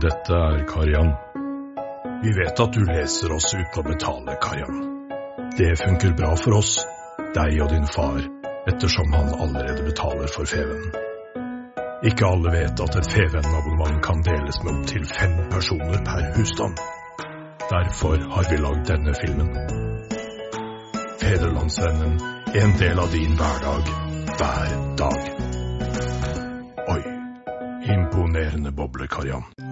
Dette 0.00 0.34
er 0.34 0.64
Karian. 0.66 1.12
Vi 2.22 2.32
vet 2.32 2.60
at 2.60 2.72
du 2.72 2.80
leser 2.82 3.32
oss 3.32 3.52
uten 3.54 3.78
å 3.78 3.84
betale, 3.86 4.34
Karian. 4.42 4.80
Det 5.54 5.70
funker 5.78 6.16
bra 6.18 6.32
for 6.34 6.56
oss, 6.58 6.72
deg 7.36 7.60
og 7.62 7.70
din 7.70 7.86
far, 7.86 8.18
ettersom 8.66 9.12
han 9.14 9.30
allerede 9.38 9.84
betaler 9.86 10.32
for 10.34 10.50
Fevennen. 10.50 10.90
Ikke 12.10 12.26
alle 12.26 12.50
vet 12.56 12.82
at 12.82 12.98
et 12.98 13.10
fevennabonnement 13.12 14.00
kan 14.02 14.24
deles 14.26 14.58
med 14.64 14.80
opptil 14.80 15.06
fem 15.06 15.36
personer 15.52 16.02
per 16.08 16.26
husstand. 16.40 16.82
Derfor 17.70 18.26
har 18.34 18.50
vi 18.50 18.58
lagd 18.64 18.88
denne 18.90 19.14
filmen. 19.20 19.52
Federlandsvennen, 21.22 22.18
en 22.64 22.74
del 22.82 22.98
av 22.98 23.14
din 23.14 23.38
hverdag, 23.38 23.94
hver 24.40 24.74
dag. 24.98 25.30
Oi, 26.96 27.02
imponerende 27.94 28.74
boble, 28.74 29.06
Karian. 29.06 29.63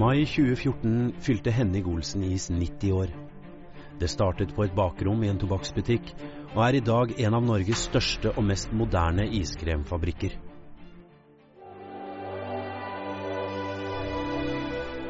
Mai 0.00 0.24
2014 0.24 1.12
fylte 1.20 1.52
Henning 1.52 1.86
Olsen 1.86 2.22
Is 2.24 2.48
90 2.48 2.92
år. 2.92 3.10
Det 4.00 4.08
startet 4.08 4.54
på 4.56 4.64
et 4.64 4.72
bakrom 4.72 5.20
i 5.24 5.28
en 5.28 5.40
tobakksbutikk, 5.40 6.14
og 6.54 6.62
er 6.64 6.78
i 6.78 6.84
dag 6.84 7.12
en 7.20 7.36
av 7.36 7.44
Norges 7.44 7.82
største 7.90 8.32
og 8.32 8.46
mest 8.48 8.72
moderne 8.72 9.26
iskremfabrikker. 9.28 10.38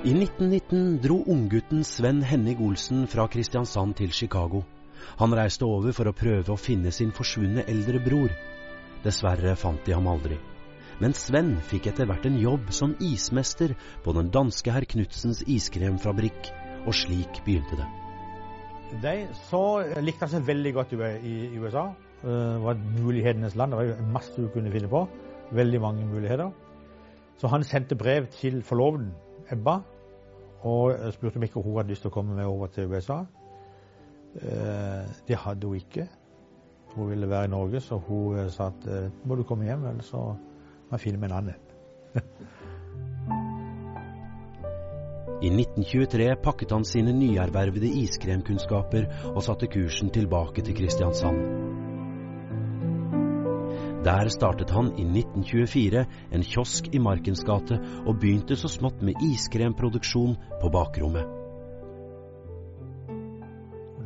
I 0.00 0.16
1919 0.16 0.98
dro 1.04 1.20
unggutten 1.36 1.86
Sven 1.86 2.24
Henning 2.26 2.58
Olsen 2.66 3.06
fra 3.06 3.28
Kristiansand 3.30 3.94
til 4.00 4.10
Chicago. 4.10 4.64
Han 5.22 5.36
reiste 5.38 5.68
over 5.68 5.94
for 5.94 6.10
å 6.10 6.16
prøve 6.16 6.50
å 6.50 6.58
finne 6.58 6.90
sin 6.90 7.14
forsvunne 7.14 7.68
eldre 7.68 8.02
bror. 8.02 8.32
Dessverre 9.04 9.54
fant 9.60 9.84
de 9.86 9.94
ham 9.94 10.10
aldri. 10.10 10.40
Men 11.00 11.15
Sven 11.16 11.55
fikk 11.65 11.87
etter 11.88 12.05
hvert 12.09 12.27
en 12.28 12.37
jobb 12.37 12.69
som 12.77 12.93
ismester 13.00 13.72
på 14.05 14.12
den 14.12 14.28
danske 14.34 14.72
herr 14.75 14.84
Knutsens 14.84 15.41
iskremfabrikk, 15.49 16.50
og 16.84 16.93
slik 16.97 17.41
begynte 17.47 17.78
det. 17.81 17.87
De 19.00 19.15
så 19.47 19.62
likte 20.03 20.28
seg 20.28 20.44
veldig 20.44 20.72
godt 20.77 20.93
i 20.93 21.34
USA. 21.56 21.87
Det 22.21 22.37
var 22.61 22.77
mulighetenes 23.00 23.56
land. 23.56 23.72
Det 23.72 23.78
var 23.94 24.12
masse 24.12 24.34
du 24.37 24.50
kunne 24.53 24.72
finne 24.75 24.91
på. 24.93 25.06
Veldig 25.56 25.81
mange 25.81 26.05
muligheter. 26.06 26.50
Så 27.41 27.49
han 27.49 27.65
sendte 27.65 27.97
brev 27.97 28.27
til 28.37 28.61
forloveden, 28.62 29.15
Ebba, 29.50 29.78
og 30.69 31.12
spurte 31.15 31.41
om 31.41 31.43
ikke 31.43 31.62
hun 31.65 31.78
hadde 31.78 31.94
lyst 31.94 32.05
til 32.05 32.11
å 32.11 32.15
komme 32.15 32.37
med 32.37 32.44
over 32.44 32.69
til 32.69 32.93
USA. 32.93 33.22
Eh, 34.37 35.09
Det 35.28 35.37
hadde 35.37 35.67
hun 35.67 35.81
ikke. 35.81 36.09
Hun 36.94 37.11
ville 37.11 37.31
være 37.31 37.44
i 37.44 37.49
Norge, 37.49 37.81
så 37.81 37.97
hun 37.97 38.38
eh, 38.38 38.50
sa 38.50 38.69
at 38.69 38.87
eh, 38.87 39.11
må 39.25 39.34
du 39.34 39.43
komme 39.43 39.65
hjem, 39.65 39.87
ellers 39.87 40.12
så 40.12 40.34
må 40.90 40.98
jeg 40.98 41.06
finne 41.06 41.26
en 41.26 41.36
annen. 41.38 41.66
I 45.40 45.48
1923 45.48 46.34
pakket 46.44 46.72
han 46.74 46.84
sine 46.84 47.14
nyervervede 47.16 47.88
iskremkunnskaper 48.02 49.06
og 49.30 49.40
satte 49.46 49.70
kursen 49.72 50.10
tilbake 50.12 50.60
til 50.66 50.76
Kristiansand. 50.76 51.38
Der 54.04 54.28
startet 54.32 54.70
han 54.70 54.92
i 54.98 55.04
1924 55.04 56.04
en 56.32 56.44
kiosk 56.44 56.88
i 56.92 56.98
Markens 56.98 57.44
gate 57.44 57.78
og 58.04 58.18
begynte 58.20 58.56
så 58.56 58.68
smått 58.68 59.02
med 59.04 59.20
iskremproduksjon 59.30 60.36
på 60.60 60.72
bakrommet. 60.72 61.36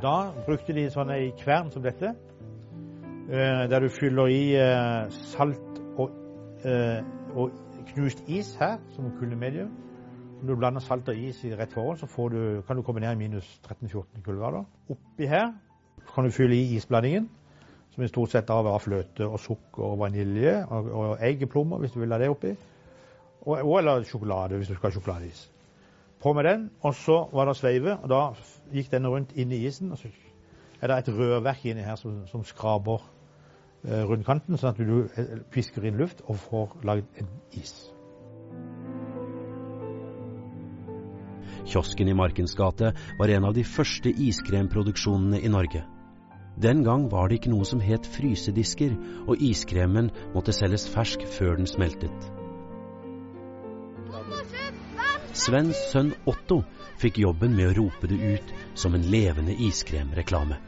Da 0.02 0.16
brukte 0.46 0.74
de 0.76 0.88
sånne 0.92 1.20
i 1.24 1.30
kvern 1.38 1.70
som 1.72 1.82
dette, 1.82 2.14
eh, 3.30 3.62
der 3.70 3.80
du 3.80 3.88
fyller 3.88 4.30
i 4.30 4.42
eh, 4.58 5.06
salt 5.32 5.83
eh, 6.64 7.04
og 7.34 7.50
knust 7.92 8.24
is 8.28 8.54
her, 8.60 8.78
som 8.94 9.12
kuldemedium. 9.18 9.70
Når 10.42 10.54
du 10.54 10.58
blander 10.58 10.80
salt 10.80 11.08
og 11.08 11.16
is 11.16 11.44
i 11.44 11.54
rett 11.56 11.72
forhold, 11.72 11.98
så 11.98 12.28
du, 12.28 12.62
kan 12.66 12.76
du 12.76 12.82
komme 12.82 13.00
ned 13.00 13.12
i 13.12 13.14
minus 13.14 13.60
13-14 13.66 14.22
kuldegrader. 14.24 14.64
Oppi 14.90 15.26
her 15.26 15.52
kan 16.14 16.24
du 16.24 16.30
fylle 16.30 16.56
i 16.56 16.74
isblandingen, 16.76 17.30
som 17.90 18.04
i 18.04 18.08
stort 18.08 18.30
sett 18.34 18.50
av 18.50 18.68
fløte 18.80 19.26
og 19.26 19.40
sukker 19.40 19.82
og 19.86 19.98
vanilje 19.98 20.66
og, 20.66 20.90
og 20.90 21.16
eggeplommer, 21.22 21.78
hvis 21.78 21.92
du 21.92 22.00
vil 22.00 22.12
ha 22.12 22.18
det 22.18 22.28
oppi. 22.28 22.52
Og, 23.46 23.58
og 23.62 23.78
eller 23.78 24.04
sjokolade, 24.04 24.56
hvis 24.56 24.68
du 24.68 24.74
skal 24.74 24.90
ha 24.90 24.94
sjokoladeis. 24.98 25.50
På 26.20 26.32
med 26.32 26.44
den, 26.44 26.70
og 26.80 26.94
så 26.94 27.28
var 27.32 27.44
det 27.44 27.56
sveive, 27.56 27.98
og 28.02 28.08
da 28.08 28.20
gikk 28.72 28.90
denne 28.92 29.08
rundt 29.12 29.32
inn 29.36 29.52
i 29.52 29.66
isen. 29.66 29.92
og 29.92 29.98
så 29.98 30.08
er 30.80 30.88
det 30.88 30.98
et 30.98 31.14
rørverk 31.18 31.64
inni 31.64 31.84
her 31.84 31.96
som, 31.96 32.26
som 32.26 32.44
skraper 32.44 33.04
rundt 33.84 34.26
kanten, 34.26 34.56
sånn 34.58 34.72
at 34.72 34.80
du 34.80 35.04
eh, 35.04 35.40
pisker 35.52 35.84
inn 35.84 35.98
luft 36.00 36.22
og 36.24 36.38
får 36.46 36.78
lagd 36.88 37.20
en 37.20 37.28
is. 37.52 37.74
Kiosken 41.64 42.08
i 42.08 42.14
Markens 42.16 42.54
gate 42.56 42.92
var 43.18 43.32
en 43.32 43.48
av 43.48 43.54
de 43.56 43.64
første 43.64 44.12
iskremproduksjonene 44.12 45.40
i 45.40 45.52
Norge. 45.52 45.84
Den 46.60 46.84
gang 46.86 47.08
var 47.10 47.28
det 47.28 47.40
ikke 47.40 47.50
noe 47.50 47.66
som 47.66 47.80
het 47.82 48.06
frysedisker, 48.06 48.94
og 49.26 49.40
iskremen 49.42 50.12
måtte 50.36 50.54
selges 50.54 50.86
fersk 50.92 51.24
før 51.36 51.58
den 51.58 51.66
smeltet. 51.66 52.28
Svens 55.34 55.80
sønn 55.90 56.12
Otto 56.30 56.60
fikk 57.02 57.18
jobben 57.24 57.56
med 57.56 57.72
å 57.72 57.76
rope 57.80 58.06
det 58.06 58.20
ut 58.36 58.52
som 58.78 58.94
en 58.94 59.08
levende 59.10 59.56
iskremreklame. 59.66 60.60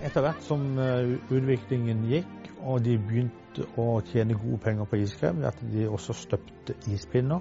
Etter 0.00 0.24
hvert 0.24 0.46
som 0.46 0.62
eh, 0.80 1.18
utviklingen 1.28 2.06
gikk, 2.08 2.39
og 2.64 2.84
de 2.84 2.96
begynte 2.98 3.66
å 3.78 4.00
tjene 4.10 4.36
gode 4.38 4.58
penger 4.64 4.88
på 4.88 5.00
iskrem, 5.00 5.40
ved 5.40 5.50
at 5.50 5.62
de 5.72 5.88
også 5.88 6.14
støpte 6.16 6.76
ispinner, 6.92 7.40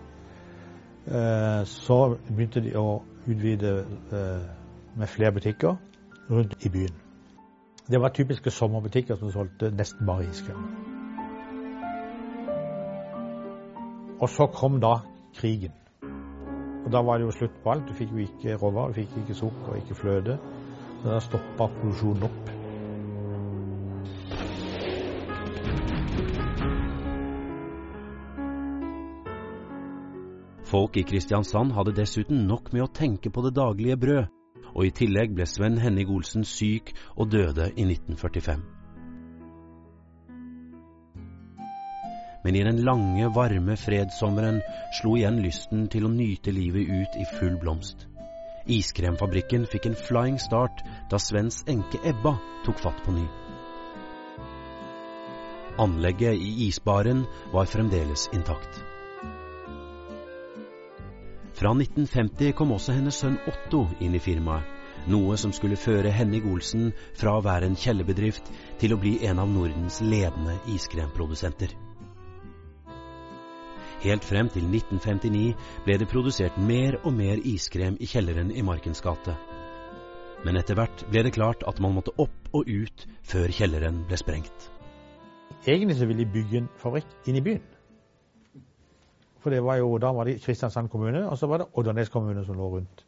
eh, 1.07 1.61
så 1.65 1.99
begynte 2.29 2.63
de 2.65 2.75
å 2.77 3.01
utvide 3.27 3.75
eh, 4.11 4.47
med 4.95 5.07
flere 5.07 5.31
butikker 5.31 5.75
rundt 6.29 6.55
i 6.65 6.69
byen. 6.69 6.95
Det 7.89 8.01
var 8.01 8.13
typiske 8.13 8.51
sommerbutikker 8.51 9.15
som 9.17 9.31
solgte 9.31 9.71
nesten 9.73 10.05
bare 10.05 10.27
iskrem. 10.29 10.65
Og 14.19 14.29
så 14.29 14.45
kom 14.53 14.81
da 14.81 14.99
krigen. 15.35 15.73
Og 16.85 16.91
da 16.91 17.01
var 17.01 17.17
det 17.17 17.25
jo 17.25 17.31
slutt 17.31 17.57
på 17.63 17.71
alt. 17.71 17.87
Du 17.89 17.93
fikk 17.93 18.11
jo 18.11 18.23
ikke 18.27 18.55
råvarer, 18.61 18.93
du 18.93 19.01
fikk 19.01 19.17
ikke 19.23 19.39
sukker, 19.41 19.75
ikke 19.75 19.95
fløte. 19.95 20.39
Så 21.01 21.09
da 21.09 21.19
stoppa 21.23 21.69
produksjonen 21.79 22.23
opp. 22.27 22.58
Folk 30.69 30.97
i 30.97 31.03
Kristiansand 31.03 31.73
hadde 31.73 31.95
dessuten 31.97 32.43
nok 32.45 32.67
med 32.75 32.83
å 32.83 32.91
tenke 32.93 33.31
på 33.33 33.41
det 33.41 33.55
daglige 33.57 33.97
brød, 33.97 34.27
og 34.69 34.83
i 34.85 34.91
tillegg 34.93 35.31
ble 35.33 35.47
Sven 35.49 35.79
Henning 35.81 36.11
Olsen 36.13 36.43
syk 36.45 36.91
og 37.15 37.31
døde 37.33 37.71
i 37.73 37.87
1945. 37.87 38.61
Men 42.43 42.55
i 42.55 42.61
den 42.63 42.83
lange, 42.85 43.31
varme 43.35 43.75
fredssommeren 43.81 44.61
slo 44.99 45.15
igjen 45.17 45.41
lysten 45.43 45.87
til 45.91 46.05
å 46.05 46.13
nyte 46.13 46.53
livet 46.55 46.85
ut 46.87 47.17
i 47.17 47.25
full 47.33 47.57
blomst. 47.59 48.05
Iskremfabrikken 48.69 49.65
fikk 49.71 49.89
en 49.89 49.97
flying 49.97 50.37
start 50.39 50.85
da 51.09 51.17
Svens 51.17 51.63
enke 51.67 51.97
Ebba 52.05 52.35
tok 52.67 52.85
fatt 52.85 53.01
på 53.07 53.17
ny. 53.17 53.25
Anlegget 55.81 56.37
i 56.37 56.53
isbaren 56.67 57.25
var 57.55 57.67
fremdeles 57.71 58.29
intakt. 58.37 58.83
Fra 61.59 61.73
1950 61.75 62.53
kom 62.55 62.69
også 62.71 62.93
hennes 62.95 63.17
sønn 63.19 63.35
Otto 63.51 63.81
inn 63.99 64.13
i 64.15 64.21
firmaet, 64.23 64.63
noe 65.11 65.35
som 65.35 65.51
skulle 65.51 65.75
føre 65.75 66.11
Henning 66.15 66.45
Olsen 66.47 66.93
fra 67.19 67.33
å 67.35 67.41
være 67.43 67.67
en 67.67 67.75
kjellerbedrift 67.75 68.47
til 68.79 68.93
å 68.95 68.99
bli 69.01 69.17
en 69.27 69.41
av 69.43 69.49
Nordens 69.51 69.97
ledende 69.99 70.55
iskremprodusenter. 70.71 71.73
Helt 74.05 74.23
frem 74.23 74.47
til 74.53 74.69
1959 74.69 75.49
ble 75.83 75.97
det 75.99 76.07
produsert 76.07 76.55
mer 76.63 76.95
og 77.01 77.11
mer 77.17 77.41
iskrem 77.43 77.97
i 77.99 78.07
kjelleren 78.07 78.53
i 78.55 78.63
Markens 78.63 79.03
gate. 79.03 79.35
Men 80.47 80.55
etter 80.61 80.79
hvert 80.79 81.03
ble 81.11 81.25
det 81.27 81.33
klart 81.35 81.65
at 81.67 81.81
man 81.83 81.97
måtte 81.97 82.15
opp 82.23 82.53
og 82.55 82.71
ut 82.71 83.03
før 83.27 83.51
kjelleren 83.51 84.05
ble 84.07 84.21
sprengt. 84.21 84.69
Egentlig 85.67 85.99
så 85.99 86.07
ville 86.07 86.23
de 86.23 86.37
bygge 86.39 86.63
en 86.63 86.71
fabrikk 86.79 87.27
inn 87.27 87.41
i 87.41 87.43
byen. 87.43 87.67
For 89.39 89.53
det 89.53 89.63
var 89.63 89.79
jo, 89.79 89.97
da 89.97 90.11
var 90.15 90.27
det 90.27 90.41
Kristiansand 90.43 90.89
kommune, 90.89 91.23
og 91.29 91.37
så 91.37 91.47
var 91.47 91.61
det 91.61 91.69
Oddernes 91.73 92.09
kommune 92.09 92.45
som 92.45 92.57
lå 92.57 92.69
rundt. 92.75 93.05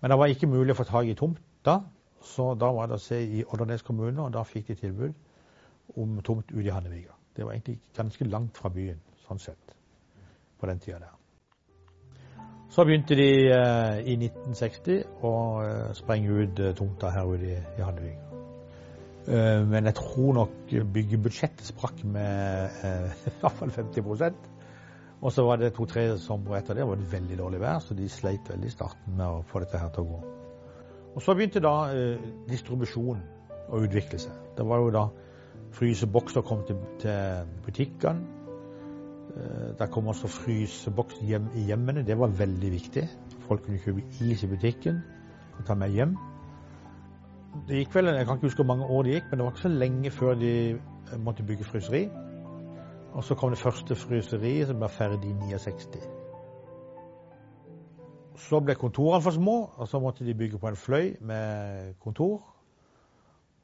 Men 0.00 0.10
det 0.10 0.18
var 0.18 0.32
ikke 0.32 0.48
mulig 0.48 0.72
å 0.72 0.78
få 0.78 0.88
tak 0.88 1.10
i 1.10 1.16
tomt 1.18 1.40
da, 1.64 1.80
så 2.24 2.54
da 2.56 2.70
var 2.72 2.88
det 2.88 2.96
å 2.96 3.02
se 3.02 3.20
i 3.20 3.44
Oddernes 3.44 3.84
kommune, 3.84 4.22
og 4.22 4.32
da 4.32 4.44
fikk 4.48 4.70
de 4.72 4.78
tilbud 4.80 5.98
om 6.00 6.20
tomt 6.24 6.52
ute 6.52 6.66
i 6.66 6.72
Hanneviga. 6.72 7.16
Det 7.36 7.44
var 7.44 7.52
egentlig 7.52 7.80
ganske 7.96 8.24
langt 8.24 8.56
fra 8.56 8.72
byen, 8.72 9.00
sånn 9.26 9.42
sett, 9.42 9.76
på 10.60 10.68
den 10.70 10.80
tida 10.80 11.02
der. 11.02 11.16
Så 12.70 12.84
begynte 12.86 13.16
de 13.18 13.28
eh, 13.50 14.00
i 14.06 14.14
1960 14.14 15.24
å 15.26 15.32
eh, 15.64 15.86
sprenge 15.98 16.30
ut 16.30 16.60
eh, 16.62 16.74
tomta 16.78 17.10
her 17.10 17.32
ute 17.32 17.48
i, 17.50 17.56
i 17.58 17.82
Hanneviga. 17.82 18.30
Eh, 19.26 19.66
men 19.66 19.90
jeg 19.90 19.96
tror 19.98 20.36
nok 20.38 20.72
byggebudsjettet 20.94 21.66
sprakk 21.66 22.04
med 22.08 22.78
eh, 22.86 23.10
i 23.32 23.34
hvert 23.42 23.58
fall 23.58 23.74
50 23.74 24.06
og 25.20 25.32
så 25.32 25.44
var 25.44 25.60
det 25.60 25.74
to-tre 25.76 26.06
somre 26.18 26.58
etter 26.60 26.78
det 26.78 26.86
var 26.88 26.96
det 26.96 27.10
veldig 27.12 27.36
dårlig 27.38 27.60
vær, 27.60 27.80
så 27.84 27.94
de 27.94 28.08
sleit 28.08 28.48
veldig 28.48 28.70
i 28.70 28.72
starten 28.72 29.16
med 29.18 29.26
å 29.26 29.42
få 29.50 29.60
dette 29.60 29.80
her 29.80 29.90
til 29.92 30.06
å 30.06 30.14
gå. 30.14 30.20
Og 31.14 31.24
så 31.24 31.34
begynte 31.36 31.60
da 31.60 31.74
eh, 31.92 32.22
distribusjonen 32.48 33.22
å 33.70 33.80
utvikle 33.84 34.20
seg. 34.22 34.36
Det 34.56 34.64
var 34.66 34.80
jo 34.80 34.92
da 34.94 35.04
frysebokser 35.76 36.44
kom 36.46 36.62
til, 36.66 36.78
til 37.02 37.50
butikkene. 37.66 38.38
Eh, 39.36 39.68
der 39.78 39.90
kom 39.92 40.08
også 40.08 40.30
fryseboks 40.32 41.20
hjem 41.26 41.50
i 41.58 41.66
hjemmene. 41.68 42.06
Det 42.06 42.16
var 42.18 42.32
veldig 42.38 42.72
viktig. 42.72 43.06
Folk 43.44 43.66
kunne 43.66 43.82
kjøpe 43.82 44.06
is 44.24 44.46
i 44.46 44.50
butikken 44.50 45.02
og 45.58 45.66
ta 45.66 45.76
med 45.76 45.92
hjem. 45.92 46.16
Det 47.68 47.82
gikk 47.82 47.94
vel, 47.94 48.14
Jeg 48.14 48.26
kan 48.26 48.38
ikke 48.38 48.46
huske 48.46 48.62
hvor 48.62 48.72
mange 48.72 48.86
år 48.86 49.02
det 49.02 49.14
gikk, 49.18 49.30
men 49.30 49.38
det 49.38 49.44
var 49.44 49.52
ikke 49.52 49.68
så 49.68 49.74
lenge 49.74 50.10
før 50.10 50.34
de 50.34 50.54
eh, 50.70 51.16
måtte 51.18 51.46
bygge 51.46 51.68
fryseri. 51.68 52.06
Og 53.12 53.24
så 53.24 53.34
kom 53.34 53.50
det 53.50 53.58
første 53.58 53.96
fryseriet, 53.98 54.68
som 54.68 54.78
ble 54.78 54.88
ferdig 54.88 55.30
i 55.30 55.36
69. 55.50 56.00
Så 58.40 58.60
ble 58.64 58.74
kontorene 58.78 59.22
for 59.22 59.36
små, 59.36 59.56
og 59.76 59.88
så 59.88 60.00
måtte 60.00 60.24
de 60.24 60.34
bygge 60.34 60.58
på 60.58 60.70
en 60.70 60.78
fløy 60.78 61.16
med 61.20 61.94
kontor. 62.00 62.40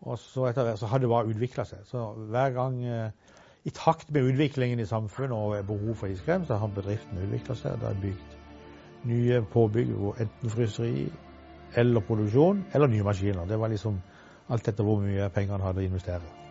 Og 0.00 0.18
så 0.18 0.46
etter 0.50 0.66
hvert 0.66 0.78
så 0.78 0.90
hadde 0.90 1.06
det 1.06 1.10
bare 1.10 1.30
utvikla 1.30 1.64
seg. 1.64 1.86
Så 1.88 2.02
hver 2.30 2.50
gang 2.54 2.82
eh, 2.84 3.36
i 3.64 3.72
takt 3.74 4.10
med 4.14 4.28
utviklingen 4.28 4.80
i 4.82 4.86
samfunnet 4.86 5.32
og 5.32 5.66
behov 5.66 5.94
for 5.94 6.06
iskrem, 6.12 6.44
så 6.46 6.58
har 6.60 6.74
bedriften 6.74 7.22
utvikla 7.22 7.56
seg. 7.58 7.78
Det 7.80 7.88
er 7.88 8.02
bygd 8.02 8.34
nye 9.06 9.42
påbygg, 9.52 9.94
enten 10.20 10.50
fryseri 10.50 11.06
eller 11.76 12.00
produksjon, 12.00 12.64
eller 12.74 12.90
nye 12.90 13.06
maskiner. 13.06 13.46
Det 13.46 13.58
var 13.60 13.68
liksom 13.68 14.00
alt 14.48 14.68
etter 14.68 14.86
hvor 14.86 15.00
mye 15.02 15.30
penger 15.34 15.58
en 15.58 15.66
hadde 15.66 15.82
å 15.82 15.86
investere. 15.86 16.45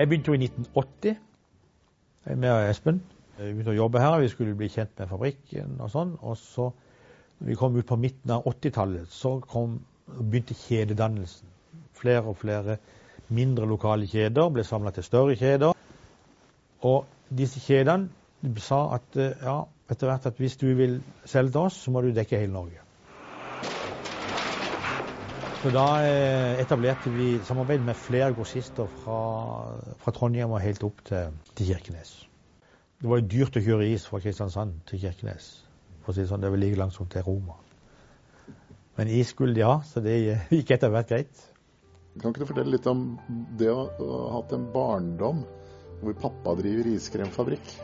Jeg 0.00 0.08
begynte 0.08 0.30
jo 0.30 0.32
i 0.32 0.44
1980 0.46 1.16
med 2.40 2.70
Espen. 2.70 3.02
Vi 3.36 3.50
begynte 3.50 3.74
å 3.74 3.76
jobbe 3.76 4.00
her, 4.00 4.14
vi 4.22 4.30
skulle 4.32 4.54
bli 4.56 4.70
kjent 4.72 4.94
med 4.96 5.10
fabrikken 5.10 5.74
og 5.76 5.90
sånn. 5.92 6.14
Og 6.24 6.38
så, 6.40 6.70
når 7.36 7.50
vi 7.50 7.56
kom 7.60 7.76
ut 7.76 7.88
på 7.90 7.98
midten 8.00 8.32
av 8.32 8.48
80-tallet, 8.48 9.12
så 9.12 9.34
kom, 9.44 9.74
begynte 10.08 10.56
kjededannelsen. 10.56 11.52
Flere 12.00 12.32
og 12.32 12.38
flere 12.40 12.78
mindre 13.28 13.68
lokale 13.68 14.08
kjeder 14.08 14.48
ble 14.56 14.64
samla 14.64 14.94
til 14.96 15.04
større 15.04 15.36
kjeder. 15.36 15.76
Og 16.88 17.04
disse 17.28 17.60
kjedene 17.60 18.56
sa 18.56 18.86
at 18.96 19.20
ja, 19.20 19.58
etter 19.92 20.14
hvert 20.14 20.30
at 20.32 20.40
hvis 20.40 20.56
du 20.64 20.70
vil 20.80 21.02
selge 21.28 21.58
til 21.58 21.66
oss, 21.66 21.76
så 21.84 21.92
må 21.92 22.00
du 22.00 22.14
dekke 22.16 22.40
hele 22.40 22.56
Norge. 22.56 22.80
Så 25.60 25.68
da 25.74 25.86
etablerte 26.56 27.10
vi 27.12 27.34
samarbeid 27.44 27.82
med 27.84 27.98
flere 27.98 28.32
grossister 28.32 28.88
fra, 29.02 29.16
fra 30.00 30.12
Trondheim 30.16 30.54
og 30.56 30.62
helt 30.64 30.84
opp 30.86 31.02
til, 31.04 31.34
til, 31.52 31.74
Kirkenes. 31.74 32.14
Det 33.00 33.10
var 33.10 33.20
jo 33.20 33.28
dyrt 33.34 33.58
å 33.60 33.64
kjøre 33.64 33.90
is 33.92 34.06
fra 34.08 34.22
Kristiansand 34.24 34.78
til 34.88 35.02
Kirkenes. 35.02 35.50
For 36.00 36.12
å 36.12 36.16
si 36.16 36.24
det 36.24 36.30
sånn, 36.32 36.40
det 36.40 36.52
var 36.52 36.62
like 36.62 36.80
langt 36.80 36.96
som 36.96 37.10
til 37.12 37.26
Roma. 37.26 37.58
Men 38.96 39.12
is 39.12 39.34
skulle 39.34 39.56
de 39.56 39.66
ha, 39.68 39.78
så 39.84 40.00
det 40.04 40.16
gikk 40.48 40.72
etter 40.78 40.92
hvert 40.92 41.12
greit. 41.12 41.44
Kan 42.18 42.32
ikke 42.32 42.42
du 42.42 42.48
fortelle 42.48 42.74
litt 42.74 42.88
om 42.90 43.04
det 43.60 43.68
å 43.68 43.84
ha 43.84 44.24
hatt 44.38 44.56
en 44.56 44.66
barndom 44.72 45.44
hvor 46.00 46.16
pappa 46.24 46.56
driver 46.56 46.88
iskremfabrikk? 46.96 47.74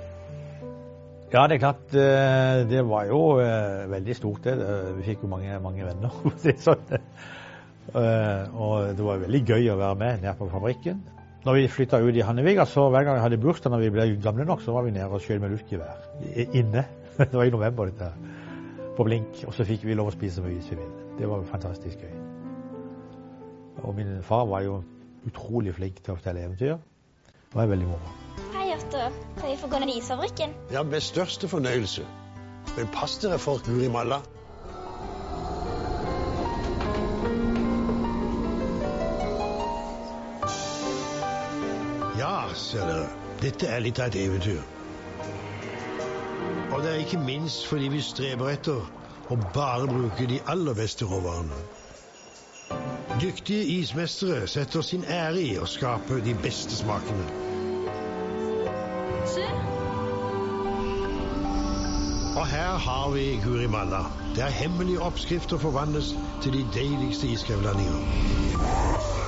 Ja, 1.32 1.44
det 1.44 1.56
er 1.56 1.60
klart. 1.60 1.90
Eh, 1.92 2.62
det 2.70 2.82
var 2.88 3.08
jo 3.10 3.20
eh, 3.42 3.84
veldig 3.92 4.16
stort, 4.16 4.46
det. 4.46 4.56
Vi 4.96 5.10
fikk 5.10 5.26
jo 5.26 5.30
mange, 5.36 5.58
mange 5.60 5.84
venner. 5.84 6.22
Uh, 7.94 8.50
og 8.58 8.96
det 8.98 9.04
var 9.06 9.20
veldig 9.22 9.42
gøy 9.46 9.70
å 9.72 9.78
være 9.78 9.98
med 10.00 10.24
nede 10.24 10.34
på 10.38 10.48
fabrikken. 10.50 11.04
Når 11.46 11.54
vi 11.54 11.68
flytta 11.70 12.00
ut 12.02 12.16
i 12.18 12.24
Hanneviga, 12.26 12.64
så 12.66 12.88
hver 12.90 13.04
gang 13.06 13.20
vi 13.20 13.22
hadde 13.22 13.38
bursdag 13.38 13.70
når 13.70 13.84
vi 13.84 13.90
ble 13.94 14.06
gamle 14.22 14.46
nok, 14.48 14.64
så 14.64 14.74
var 14.74 14.82
vi 14.82 14.96
nede 14.96 15.06
og 15.06 15.22
skjøt 15.22 15.38
med 15.44 15.54
luftgevær. 15.54 16.08
Inne. 16.58 16.82
Det 17.20 17.32
var 17.32 17.46
i 17.46 17.52
november, 17.54 17.88
dette. 17.88 18.10
På 18.96 19.06
blink. 19.06 19.44
Og 19.46 19.54
så 19.54 19.64
fikk 19.64 19.86
vi 19.86 19.94
lov 19.94 20.10
å 20.10 20.16
spise 20.16 20.40
så 20.40 20.44
mye 20.44 20.58
is 20.58 20.68
vi 20.72 20.80
ville. 20.80 21.06
Det 21.16 21.30
var 21.30 21.46
fantastisk 21.48 22.02
gøy. 22.02 22.12
Og 23.86 23.94
min 23.94 24.10
far 24.26 24.44
var 24.50 24.66
jo 24.66 24.80
utrolig 25.28 25.74
flink 25.76 26.02
til 26.02 26.14
å 26.14 26.18
fortelle 26.18 26.42
eventyr. 26.48 26.76
Det 27.46 27.60
var 27.60 27.70
veldig 27.70 27.88
moro. 27.88 28.14
Hei, 28.56 28.68
Otto. 28.74 29.06
Kan 29.38 29.48
vi 29.48 29.56
få 29.60 29.70
gå 29.70 29.80
ned 29.80 29.94
i 29.94 29.98
isfabrikken? 30.00 30.56
Ja, 30.74 30.82
med 30.82 31.04
største 31.04 31.48
fornøyelse. 31.48 32.04
Men 32.76 32.90
pass 32.92 33.20
dere 33.22 33.38
for 33.40 33.62
Guri 33.64 33.88
dere. 42.72 43.06
Dette 43.42 43.68
er 43.68 43.82
litt 43.84 44.00
av 44.00 44.10
et 44.10 44.18
eventyr. 44.20 44.62
Og 46.72 46.82
det 46.82 46.90
er 46.92 47.00
ikke 47.02 47.20
minst 47.22 47.66
fordi 47.68 47.88
vi 47.92 48.02
streber 48.04 48.52
etter 48.52 48.84
å 49.30 49.38
bare 49.54 49.88
bruke 49.90 50.26
de 50.28 50.40
aller 50.50 50.76
beste 50.76 51.08
råvarene. 51.08 51.58
Dyktige 53.20 53.64
ismestere 53.78 54.46
setter 54.50 54.84
sin 54.84 55.04
ære 55.04 55.40
i 55.40 55.54
å 55.58 55.66
skape 55.68 56.20
de 56.24 56.34
beste 56.42 56.76
smakene. 56.76 57.28
Se. 59.26 59.46
Og 62.36 62.44
her 62.46 62.76
har 62.84 63.10
vi 63.14 63.40
Guri 63.44 63.66
Malla, 63.66 64.02
der 64.36 64.52
hemmelige 64.52 65.00
oppskrifter 65.00 65.58
forvandles 65.58 66.12
til 66.42 66.52
de 66.52 66.66
deiligste 66.74 67.26
iskrevlandinger. 67.32 69.24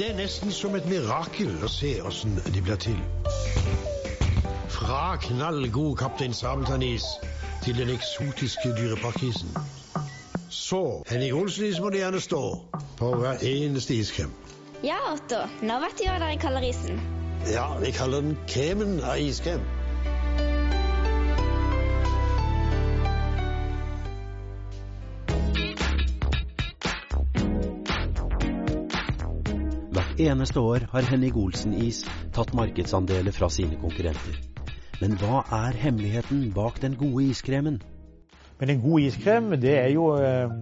Det 0.00 0.08
er 0.10 0.14
nesten 0.16 0.48
som 0.48 0.72
et 0.78 0.86
mirakel 0.88 1.50
å 1.60 1.68
se 1.68 1.90
åssen 2.08 2.38
de 2.54 2.60
blir 2.64 2.78
til. 2.80 2.96
Fra 4.72 5.18
knallgod 5.20 5.98
Kaptein 6.00 6.32
Sabeltann-is 6.32 7.04
til 7.60 7.76
den 7.76 7.92
eksotiske 7.92 8.72
dyreparkisen. 8.78 9.52
Så 10.48 11.02
Henning 11.10 11.36
Olsen-is 11.36 11.82
må 11.84 11.90
det 11.92 12.00
gjerne 12.00 12.22
stå 12.24 12.40
på 12.96 13.10
hver 13.20 13.44
eneste 13.44 13.98
iskrem. 14.00 14.32
Ja, 14.80 14.96
Otto. 15.10 15.42
Nå 15.60 15.76
vet 15.84 16.00
du 16.00 16.06
hva 16.06 16.16
dere 16.24 16.40
kaller 16.40 16.64
isen. 16.70 16.96
Ja, 17.52 17.68
vi 17.84 17.92
kaller 17.92 18.24
den 18.24 18.38
kremen 18.48 19.02
av 19.04 19.20
iskrem. 19.20 19.60
Eneste 30.28 30.60
år 30.60 30.84
har 30.92 31.06
Henning 31.08 31.36
Olsen-is 31.38 32.02
tatt 32.34 32.52
markedsandeler 32.56 33.32
fra 33.32 33.48
sine 33.52 33.78
konkurrenter. 33.80 34.36
Men 35.00 35.16
hva 35.20 35.40
er 35.56 35.78
hemmeligheten 35.80 36.50
bak 36.52 36.80
den 36.82 36.98
gode 37.00 37.30
iskremen? 37.30 37.78
Men 38.60 38.74
en 38.74 38.82
god 38.82 39.06
iskrem, 39.06 39.48
det 39.62 39.72
er 39.78 39.88
jo 39.94 40.10
eh, 40.20 40.52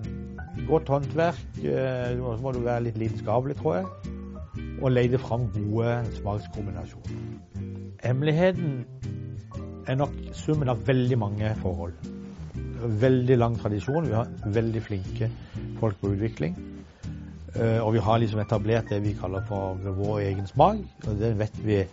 godt 0.69 0.93
håndverk. 0.95 1.41
Eh, 1.59 2.15
så 2.15 2.37
må 2.45 2.53
du 2.55 2.61
være 2.63 2.85
litt 2.87 3.01
lidenskapelig, 3.01 3.59
tror 3.59 3.81
jeg. 3.81 4.15
Og 4.79 4.93
lete 4.95 5.19
fram 5.19 5.49
gode 5.51 5.97
smakskombinasjoner. 6.21 7.19
Hemmeligheten 8.05 8.85
er 9.89 9.99
nok 9.99 10.15
summen 10.39 10.71
av 10.71 10.87
veldig 10.87 11.19
mange 11.19 11.51
forhold. 11.65 11.99
Veldig 13.03 13.39
lang 13.41 13.59
tradisjon. 13.59 14.07
Vi 14.07 14.15
har 14.15 14.31
veldig 14.55 14.83
flinke 14.87 15.33
folk 15.81 15.99
på 15.99 16.15
utvikling. 16.15 16.55
Eh, 17.57 17.81
og 17.81 17.95
vi 17.95 18.03
har 18.05 18.19
liksom 18.21 18.41
etablert 18.43 18.91
det 18.93 19.01
vi 19.03 19.15
kaller 19.17 19.45
for 19.49 19.79
vår 19.81 20.21
egen 20.27 20.47
smak. 20.47 20.83
Og 21.07 21.21
det 21.21 21.33
vet 21.39 21.63
vi 21.65 21.85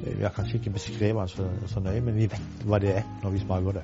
Vi 0.00 0.22
har 0.22 0.32
kanskje 0.32 0.56
ikke 0.56 0.70
beskrevet 0.70 1.20
den 1.20 1.28
så, 1.28 1.48
så 1.66 1.80
nøye, 1.80 2.00
men 2.00 2.16
vi 2.16 2.28
vet 2.30 2.64
hva 2.64 2.78
det 2.80 2.94
er 2.96 3.04
når 3.22 3.30
vi 3.30 3.42
smaker 3.42 3.72
det. 3.80 3.82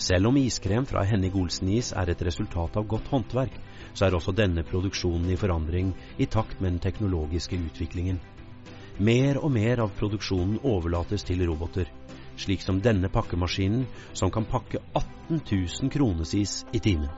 Selv 0.00 0.26
om 0.30 0.36
iskrem 0.36 0.86
fra 0.88 1.02
Henning 1.04 1.34
Olsen-is 1.36 1.92
er 1.92 2.08
et 2.08 2.22
resultat 2.24 2.78
av 2.80 2.86
godt 2.88 3.10
håndverk, 3.12 3.58
så 3.92 4.06
er 4.06 4.14
også 4.16 4.32
denne 4.32 4.64
produksjonen 4.64 5.28
i 5.30 5.36
forandring 5.36 5.92
i 6.18 6.26
takt 6.26 6.60
med 6.60 6.72
den 6.72 6.80
teknologiske 6.80 7.58
utviklingen. 7.58 8.20
Mer 8.98 9.38
og 9.44 9.52
mer 9.52 9.82
av 9.84 9.92
produksjonen 9.98 10.58
overlates 10.64 11.26
til 11.28 11.44
roboter, 11.48 11.90
slik 12.40 12.62
som 12.64 12.80
denne 12.80 13.10
pakkemaskinen 13.12 13.86
som 14.12 14.30
kan 14.32 14.46
pakke 14.48 14.80
18 14.92 15.40
000 15.82 15.90
kronesis 15.92 16.64
i 16.72 16.80
timen. 16.80 17.10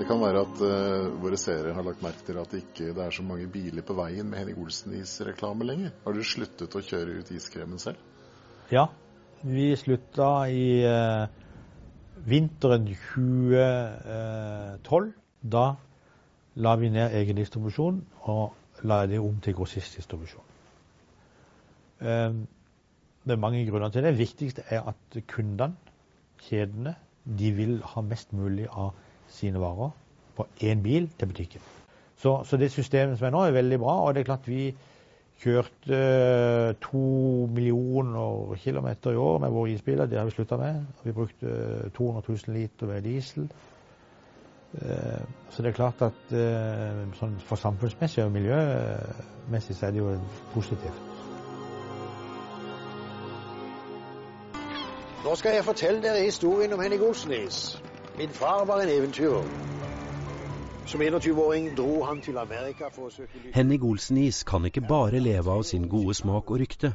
Det 0.00 0.06
kan 0.08 0.20
være 0.20 0.40
at 0.42 0.62
uh, 0.64 1.10
våre 1.22 1.36
seere 1.38 1.74
har 1.76 1.84
lagt 1.86 2.02
merke 2.02 2.24
til 2.26 2.38
at 2.40 2.50
det 2.50 2.64
ikke 2.64 2.94
det 2.96 3.04
er 3.04 3.14
så 3.14 3.22
mange 3.22 3.46
biler 3.52 3.84
på 3.86 3.94
veien 3.94 4.26
med 4.26 4.40
Henning 4.40 4.58
Olsen-is-reklame 4.58 5.68
lenger. 5.68 5.92
Har 6.06 6.16
du 6.16 6.24
sluttet 6.24 6.74
å 6.74 6.82
kjøre 6.82 7.20
ut 7.20 7.30
iskremen 7.36 7.78
selv? 7.78 8.00
Ja, 8.72 8.88
vi 9.42 9.70
slutta 9.76 10.48
i 10.52 10.82
eh, 10.84 11.39
vinteren 12.26 12.86
2012. 12.86 15.12
Da 15.52 15.74
la 16.60 16.74
vi 16.76 16.88
ned 16.92 17.14
egen 17.16 17.36
distribusjon 17.38 18.04
og 18.28 18.52
la 18.82 19.06
det 19.06 19.18
om 19.20 19.40
til 19.40 19.54
grossistdistribusjon. 19.56 20.44
Eh, 22.00 22.32
det 23.24 23.32
er 23.32 23.40
mange 23.40 23.70
grunner 23.70 23.88
til 23.88 24.02
det. 24.02 24.12
Det 24.12 24.18
viktigste 24.18 24.62
er 24.68 24.82
at 24.88 25.22
kundene, 25.28 25.76
kjedene, 26.40 26.94
de 27.38 27.50
vil 27.52 27.82
ha 27.84 28.00
mest 28.00 28.32
mulig 28.32 28.66
av 28.72 28.94
sine 29.28 29.60
varer 29.60 29.90
på 30.36 30.46
én 30.64 30.82
bil 30.82 31.10
til 31.18 31.28
butikken. 31.28 31.60
Så, 32.16 32.44
så 32.44 32.56
det 32.56 32.72
systemet 32.72 33.18
som 33.18 33.26
er 33.26 33.34
nå, 33.34 33.44
er 33.44 33.56
veldig 33.56 33.78
bra. 33.80 33.98
Og 34.06 34.14
det 34.14 34.20
er 34.20 34.32
klart 34.32 34.48
vi 34.48 34.74
kjørte 35.40 35.96
eh, 35.96 36.74
to 36.84 37.00
millioner 37.54 38.54
kilometer 38.60 39.12
i 39.12 39.16
år 39.16 39.38
med 39.38 39.50
våre 39.54 39.70
isbiler. 39.72 40.06
Det 40.06 40.18
har 40.18 40.24
vi 40.28 40.30
slutta 40.34 40.56
med. 40.60 40.84
Vi 41.04 41.12
brukte 41.12 41.90
200 41.96 42.22
000 42.28 42.56
liter 42.56 42.86
med 42.86 43.02
diesel. 43.02 43.48
Eh, 44.74 45.20
Så 45.50 45.62
det 45.62 45.68
er 45.68 45.72
klart 45.72 46.02
at 46.02 46.32
eh, 46.32 47.00
sånn 47.18 47.38
for 47.42 47.58
samfunnsmessig 47.58 48.22
og 48.24 48.30
miljømessig 48.32 49.74
så 49.76 49.86
er 49.88 49.96
det 49.96 49.98
jo 50.04 50.12
positivt. 50.54 51.00
Nå 55.24 55.34
skal 55.36 55.54
jeg 55.54 55.64
fortelle 55.64 56.00
dere 56.02 56.22
historien 56.24 56.72
om 56.72 56.80
Henning 56.80 57.02
Olsen-is. 57.02 57.82
Min 58.18 58.28
far 58.28 58.64
var 58.64 58.80
en 58.80 58.88
eventyrer. 58.88 59.44
Som 60.86 61.02
21-åring 61.02 61.74
dro 61.76 62.02
han 62.04 62.20
til 62.24 62.38
Amerika 62.40 62.88
for 62.94 63.08
å 63.08 63.14
søke. 63.14 63.42
Henning 63.54 63.82
Olsen-is 63.86 64.42
kan 64.48 64.64
ikke 64.66 64.82
bare 64.88 65.20
leve 65.22 65.52
av 65.52 65.62
sin 65.68 65.88
gode 65.88 66.16
smak 66.18 66.50
og 66.50 66.62
rykte. 66.62 66.94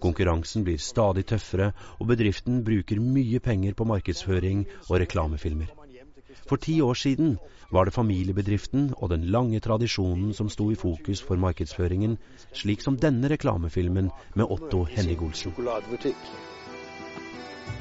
Konkurransen 0.00 0.64
blir 0.64 0.80
stadig 0.80 1.26
tøffere, 1.28 1.72
og 2.00 2.08
bedriften 2.08 2.62
bruker 2.64 3.00
mye 3.00 3.40
penger 3.44 3.76
på 3.76 3.86
markedsføring 3.88 4.64
og 4.88 5.00
reklamefilmer. 5.04 5.72
For 6.48 6.56
ti 6.56 6.80
år 6.82 6.94
siden 6.98 7.36
var 7.70 7.84
det 7.86 7.94
familiebedriften 7.94 8.94
og 8.96 9.10
den 9.12 9.28
lange 9.30 9.60
tradisjonen 9.60 10.32
som 10.34 10.48
sto 10.50 10.70
i 10.72 10.78
fokus 10.78 11.22
for 11.22 11.38
markedsføringen, 11.38 12.16
slik 12.52 12.82
som 12.82 12.96
denne 12.98 13.30
reklamefilmen 13.30 14.10
med 14.34 14.46
Otto 14.50 14.82
Henning 14.90 15.22
Olsen. 15.22 15.54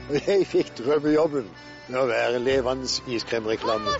Jeg 0.09 0.45
fikk 0.49 0.75
drømmejobben 0.77 1.49
med 1.89 1.99
å 2.01 2.07
være 2.09 2.41
levende 2.41 2.89
iskremreklame. 3.09 3.97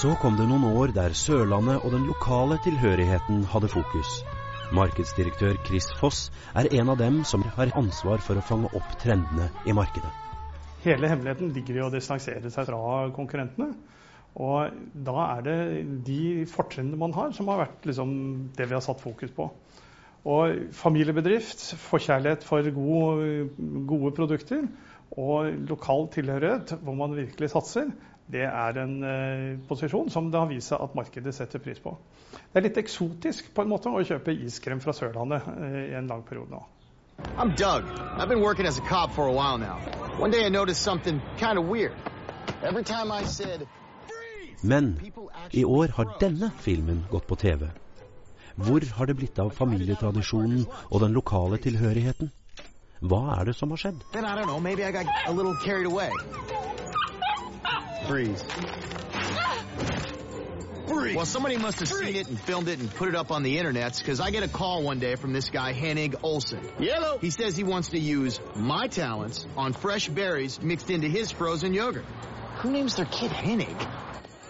Så 0.00 0.14
kom 0.16 0.36
det 0.38 0.46
noen 0.48 0.62
år 0.64 0.94
der 0.96 1.12
Sørlandet 1.12 1.82
og 1.84 1.92
den 1.92 2.06
lokale 2.08 2.56
tilhørigheten 2.64 3.42
hadde 3.52 3.68
fokus. 3.68 4.14
Markedsdirektør 4.72 5.58
Chris 5.66 5.90
Foss 5.98 6.22
er 6.56 6.70
en 6.78 6.88
av 6.88 6.96
dem 7.02 7.18
som 7.28 7.44
har 7.58 7.74
ansvar 7.76 8.22
for 8.24 8.40
å 8.40 8.44
fange 8.48 8.70
opp 8.78 8.94
trendene 9.02 9.50
i 9.68 9.74
markedet. 9.76 10.08
Hele 10.86 11.10
hemmeligheten 11.10 11.52
ligger 11.52 11.76
i 11.76 11.84
å 11.84 11.90
distansere 11.92 12.48
seg 12.48 12.70
fra 12.70 13.10
konkurrentene. 13.12 13.74
Og 14.40 14.72
da 14.94 15.26
er 15.34 15.44
det 15.44 15.58
de 16.06 16.46
fortrinnene 16.48 16.96
man 17.02 17.12
har, 17.18 17.34
som 17.36 17.52
har 17.52 17.66
vært 17.66 17.84
liksom 17.90 18.14
det 18.56 18.70
vi 18.70 18.78
har 18.78 18.84
satt 18.86 19.04
fokus 19.04 19.36
på. 19.36 19.50
Og 20.28 20.72
familiebedrift, 20.76 21.62
forkjærlighet 21.80 22.44
for 22.44 22.66
gode, 22.76 23.48
gode 23.88 24.12
produkter 24.16 24.66
og 25.16 25.52
lokal 25.68 26.08
tilhørighet, 26.12 26.74
hvor 26.82 26.94
man 26.94 27.16
virkelig 27.16 27.50
satser, 27.50 27.88
det 28.30 28.44
er 28.46 28.76
en 28.78 29.04
eh, 29.04 29.58
posisjon 29.68 30.10
som 30.10 30.28
det 30.30 30.38
har 30.38 30.50
vist 30.50 30.70
seg 30.70 30.82
at 30.84 30.94
markedet 30.94 31.32
setter 31.34 31.62
pris 31.62 31.80
på. 31.82 31.96
Det 32.30 32.60
er 32.60 32.66
litt 32.68 32.78
eksotisk 32.78 33.48
på 33.56 33.64
en 33.64 33.72
måte 33.72 33.90
å 33.90 34.04
kjøpe 34.06 34.36
iskrem 34.46 34.82
fra 34.84 34.94
Sørlandet 34.94 35.48
eh, 35.56 35.80
i 35.90 35.96
en 35.98 36.10
lang 36.10 36.22
periode 36.28 36.52
nå. 36.52 36.62
I'm 37.36 37.54
Doug. 37.56 37.84
I've 38.16 38.28
been 38.28 38.40
working 38.40 38.66
as 38.66 38.78
a 38.78 38.82
cop 38.82 39.12
for 39.12 39.26
a 39.26 39.32
while 39.32 39.58
now. 39.58 39.76
One 40.18 40.30
day 40.30 40.46
I 40.46 40.48
noticed 40.48 40.82
something 40.82 41.20
kind 41.38 41.58
of 41.58 41.66
weird. 41.66 41.92
Every 42.62 42.84
time 42.84 43.10
I 43.12 43.24
said, 43.24 43.66
Men 44.62 45.00
i 45.50 45.64
år 45.64 45.88
har 45.88 46.16
denne 46.20 46.50
filmen 46.60 47.04
gått 47.10 47.26
på 47.26 47.36
TV. 47.36 47.70
Hvor 48.56 48.80
har 48.96 49.06
det 49.06 49.16
blitt 49.16 49.38
av 49.38 49.50
familietradisjonen 49.50 50.66
og 50.90 51.00
den 51.00 51.12
lokale 51.12 51.58
tilhørigheten? 51.58 52.30
Hva 53.00 53.40
er 53.40 53.44
det 53.48 53.56
som 53.56 53.70
har 53.70 53.80
skjedd? 53.80 54.02
then 54.12 54.24
I 54.24 54.34
don't 54.36 54.46
know, 54.46 54.60
maybe 54.60 54.84
I 54.84 54.92
got 54.92 55.06
a 55.26 55.32
little 55.32 55.56
carried 55.64 55.86
away. 55.86 56.10
Freeze. 58.06 58.44
Well, 61.14 61.24
somebody 61.24 61.56
must 61.56 61.78
have 61.78 61.88
seen 61.88 62.16
it 62.16 62.28
and 62.28 62.38
filmed 62.38 62.68
it 62.68 62.78
and 62.80 62.92
put 62.92 63.08
it 63.08 63.14
up 63.14 63.30
on 63.30 63.42
the 63.42 63.58
internet 63.58 63.96
because 63.96 64.20
I 64.20 64.30
get 64.30 64.42
a 64.42 64.48
call 64.48 64.82
one 64.82 64.98
day 64.98 65.14
from 65.14 65.32
this 65.32 65.48
guy, 65.48 65.72
Hennig 65.72 66.16
Olsen. 66.22 66.60
Yellow. 66.78 67.18
He 67.18 67.30
says 67.30 67.56
he 67.56 67.64
wants 67.64 67.90
to 67.90 67.98
use 67.98 68.40
my 68.56 68.88
talents 68.88 69.46
on 69.56 69.72
fresh 69.72 70.08
berries 70.08 70.60
mixed 70.60 70.90
into 70.90 71.08
his 71.08 71.30
frozen 71.30 71.74
yogurt. 71.74 72.04
Who 72.58 72.70
names 72.70 72.96
their 72.96 73.06
kid 73.06 73.30
Hennig? 73.30 73.76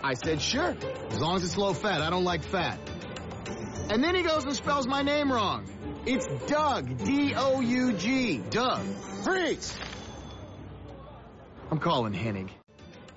I 0.02 0.14
said, 0.14 0.40
sure, 0.40 0.76
as 1.10 1.20
long 1.20 1.36
as 1.36 1.44
it's 1.44 1.58
low 1.58 1.74
fat. 1.74 2.00
I 2.00 2.08
don't 2.10 2.24
like 2.24 2.42
fat. 2.42 2.78
And 3.90 4.04
then 4.04 4.14
he 4.14 4.22
goes 4.22 4.44
and 4.44 4.54
spells 4.54 4.86
my 4.86 5.02
name 5.02 5.32
wrong. 5.32 5.64
It's 6.06 6.26
Doug, 6.46 6.96
D-O-U-G, 7.04 8.38
Doug. 8.50 8.84
Freeze! 9.24 9.76
I'm 11.72 11.80
calling 11.80 12.14
Hennig. 12.14 12.50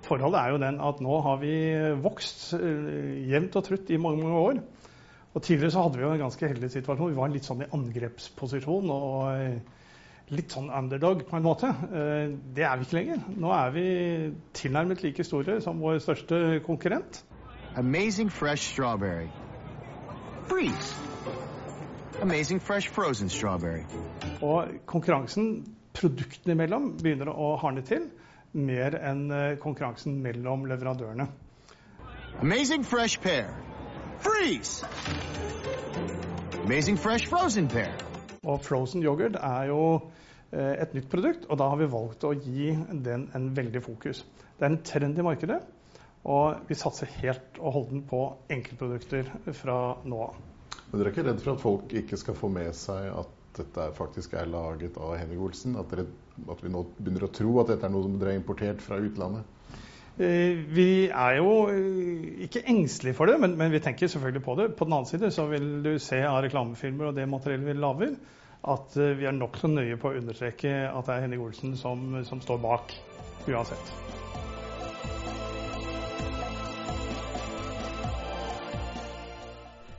Forholdet 0.02 0.40
er 0.40 0.50
jo 0.50 0.58
den 0.58 0.80
at 0.82 1.00
nå 1.02 1.20
har 1.22 1.38
vi 1.44 1.54
vokst 2.02 2.56
eh, 2.58 3.30
jevnt 3.30 3.56
og 3.56 3.68
trutt 3.68 3.94
i 3.94 4.02
mange, 4.02 4.24
mange 4.24 4.40
år. 4.40 4.64
Og 5.34 5.44
tidligere 5.44 5.72
så 5.78 5.86
hadde 5.86 6.02
vi 6.02 6.08
jo 6.08 6.12
en 6.16 6.26
ganske 6.26 6.52
heldig 6.56 6.72
situasjon. 6.72 7.14
Vi 7.14 7.22
var 7.22 7.32
litt 7.36 7.46
sånn 7.46 7.62
i 7.62 7.70
angrepsposisjon 7.78 8.90
og 8.98 9.30
eh, 9.30 9.62
litt 10.34 10.58
sånn 10.58 10.74
underdog 10.74 11.22
på 11.30 11.38
en 11.38 11.48
måte. 11.52 11.70
Eh, 11.70 12.34
det 12.58 12.66
er 12.66 12.82
vi 12.82 12.90
ikke 12.90 12.98
lenger. 12.98 13.24
Nå 13.46 13.54
er 13.62 13.78
vi 13.78 13.88
tilnærmet 14.58 15.06
like 15.06 15.30
store 15.30 15.62
som 15.62 15.86
vår 15.86 16.02
største 16.02 16.44
konkurrent. 16.66 17.22
Amazing 17.78 18.34
fresh 18.34 18.74
strawberry. 18.74 19.30
Freeze! 20.54 20.94
Amazing 22.22 22.60
fresh 22.60 22.88
frozen 22.90 23.30
strawberry. 23.30 23.86
Og 24.42 24.68
konkurransen 24.86 25.66
produktene 25.98 26.54
imellom 26.54 26.92
begynner 27.02 27.32
å 27.34 27.56
hardne 27.58 27.82
til. 27.82 28.06
mer 28.54 28.94
enn 28.94 29.32
eh, 29.34 29.56
konkurransen 29.58 30.20
mellom 30.22 30.68
leverandørene. 30.70 31.26
Amazing 32.46 32.86
fresh 32.86 33.18
pear. 33.24 33.50
Freeze! 34.22 34.86
Amazing 36.62 37.02
fresh 37.02 37.26
frozen 37.34 37.68
pear. 37.68 37.98
Og 38.44 38.62
frozen 38.62 39.02
yoghurt 39.02 39.40
er 39.42 39.72
jo 39.72 39.82
eh, 40.52 40.76
et 40.86 40.94
nytt 40.94 41.10
produkt, 41.10 41.50
og 41.50 41.58
da 41.58 41.72
har 41.74 41.82
vi 41.82 41.90
valgt 41.96 42.30
å 42.30 42.36
gi 42.38 42.76
den 42.94 43.32
en 43.34 43.56
veldig 43.58 43.82
fokus. 43.90 44.22
Det 44.60 44.70
er 44.70 44.76
en 44.76 44.84
trend 44.86 45.18
i 45.18 45.26
markedet, 45.26 45.64
og 46.24 46.68
vi 46.70 46.78
satser 46.80 47.10
helt 47.20 47.60
og 47.60 47.78
holdent 47.78 48.06
på 48.10 48.24
enkeltprodukter 48.54 49.32
fra 49.60 49.78
nå 50.08 50.20
av. 50.30 50.38
Men 50.92 51.02
dere 51.02 51.10
er 51.10 51.16
ikke 51.16 51.26
redd 51.28 51.42
for 51.44 51.56
at 51.56 51.64
folk 51.64 51.96
ikke 52.00 52.20
skal 52.22 52.38
få 52.38 52.50
med 52.54 52.70
seg 52.78 53.10
at 53.12 53.40
dette 53.58 53.88
faktisk 53.98 54.36
er 54.38 54.50
laget 54.50 54.98
av 54.98 55.16
Henning 55.20 55.42
Olsen? 55.44 55.76
At, 55.78 55.92
dere, 55.92 56.08
at 56.50 56.64
vi 56.64 56.72
nå 56.74 56.86
begynner 56.98 57.28
å 57.28 57.34
tro 57.34 57.58
at 57.62 57.74
dette 57.74 57.88
er 57.88 57.94
noe 57.94 58.06
som 58.06 58.16
dere 58.22 58.34
har 58.34 58.40
importert 58.40 58.82
fra 58.82 59.02
utlandet? 59.02 59.50
Eh, 60.22 60.62
Vi 60.70 61.10
er 61.10 61.40
jo 61.40 61.54
eh, 61.74 62.46
ikke 62.46 62.64
engstelige 62.70 63.18
for 63.18 63.30
det, 63.30 63.40
men, 63.42 63.58
men 63.58 63.74
vi 63.74 63.82
tenker 63.84 64.12
selvfølgelig 64.12 64.46
på 64.46 64.58
det. 64.60 64.70
På 64.78 64.86
den 64.88 64.94
annen 65.00 65.10
side 65.10 65.34
så 65.34 65.48
vil 65.50 65.68
du 65.86 65.96
se 66.02 66.22
av 66.22 66.44
reklamefilmer 66.46 67.10
og 67.10 67.18
det 67.18 67.28
materiellet 67.30 67.72
vi 67.72 67.78
lager, 67.82 68.16
at 68.76 68.98
eh, 69.02 69.16
vi 69.18 69.30
er 69.30 69.38
nokså 69.38 69.74
nøye 69.74 69.98
på 69.98 70.14
å 70.14 70.22
understreke 70.22 70.76
at 70.88 71.10
det 71.10 71.18
er 71.18 71.26
Henning 71.26 71.44
Olsen 71.46 71.78
som, 71.80 72.22
som 72.30 72.42
står 72.46 72.62
bak, 72.64 72.94
uansett. 73.50 73.96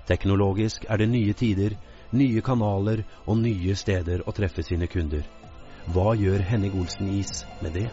Teknologisk 0.09 0.85
er 0.89 1.01
det 1.01 1.09
nye 1.09 1.33
tider, 1.33 1.77
nye 2.13 2.41
kanaler 2.45 3.05
og 3.27 3.39
nye 3.41 3.77
steder 3.77 4.27
å 4.29 4.35
treffe 4.37 4.63
sine 4.67 4.89
kunder. 4.91 5.25
Hva 5.93 6.15
gjør 6.17 6.45
Henning 6.49 6.77
Olsen 6.81 7.09
Is 7.13 7.43
med 7.63 7.75
det? 7.77 7.89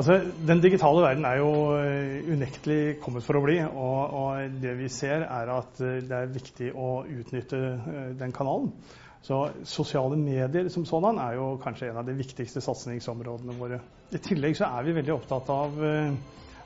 Altså, 0.00 0.20
Den 0.46 0.62
digitale 0.62 1.02
verden 1.02 1.26
er 1.28 1.36
jo 1.42 1.50
eh, 1.76 2.22
unektelig 2.32 3.00
kommet 3.02 3.26
for 3.26 3.36
å 3.36 3.42
bli. 3.44 3.58
Og, 3.60 4.14
og 4.16 4.54
det 4.62 4.72
vi 4.78 4.88
ser, 4.88 5.26
er 5.26 5.52
at 5.52 5.82
eh, 5.84 5.98
det 6.06 6.16
er 6.16 6.32
viktig 6.32 6.70
å 6.72 7.02
utnytte 7.04 7.60
eh, 7.76 8.06
den 8.18 8.32
kanalen. 8.32 8.70
Så 9.20 9.42
sosiale 9.68 10.16
medier 10.16 10.70
som 10.72 10.86
sådan 10.88 11.20
er 11.20 11.36
jo 11.36 11.50
kanskje 11.60 11.90
en 11.90 12.00
av 12.00 12.08
de 12.08 12.16
viktigste 12.16 12.62
satsingsområdene 12.64 13.58
våre. 13.58 13.82
I 14.16 14.22
tillegg 14.24 14.56
så 14.56 14.70
er 14.70 14.86
vi 14.86 14.96
veldig 14.96 15.12
opptatt 15.18 15.52
av 15.52 15.76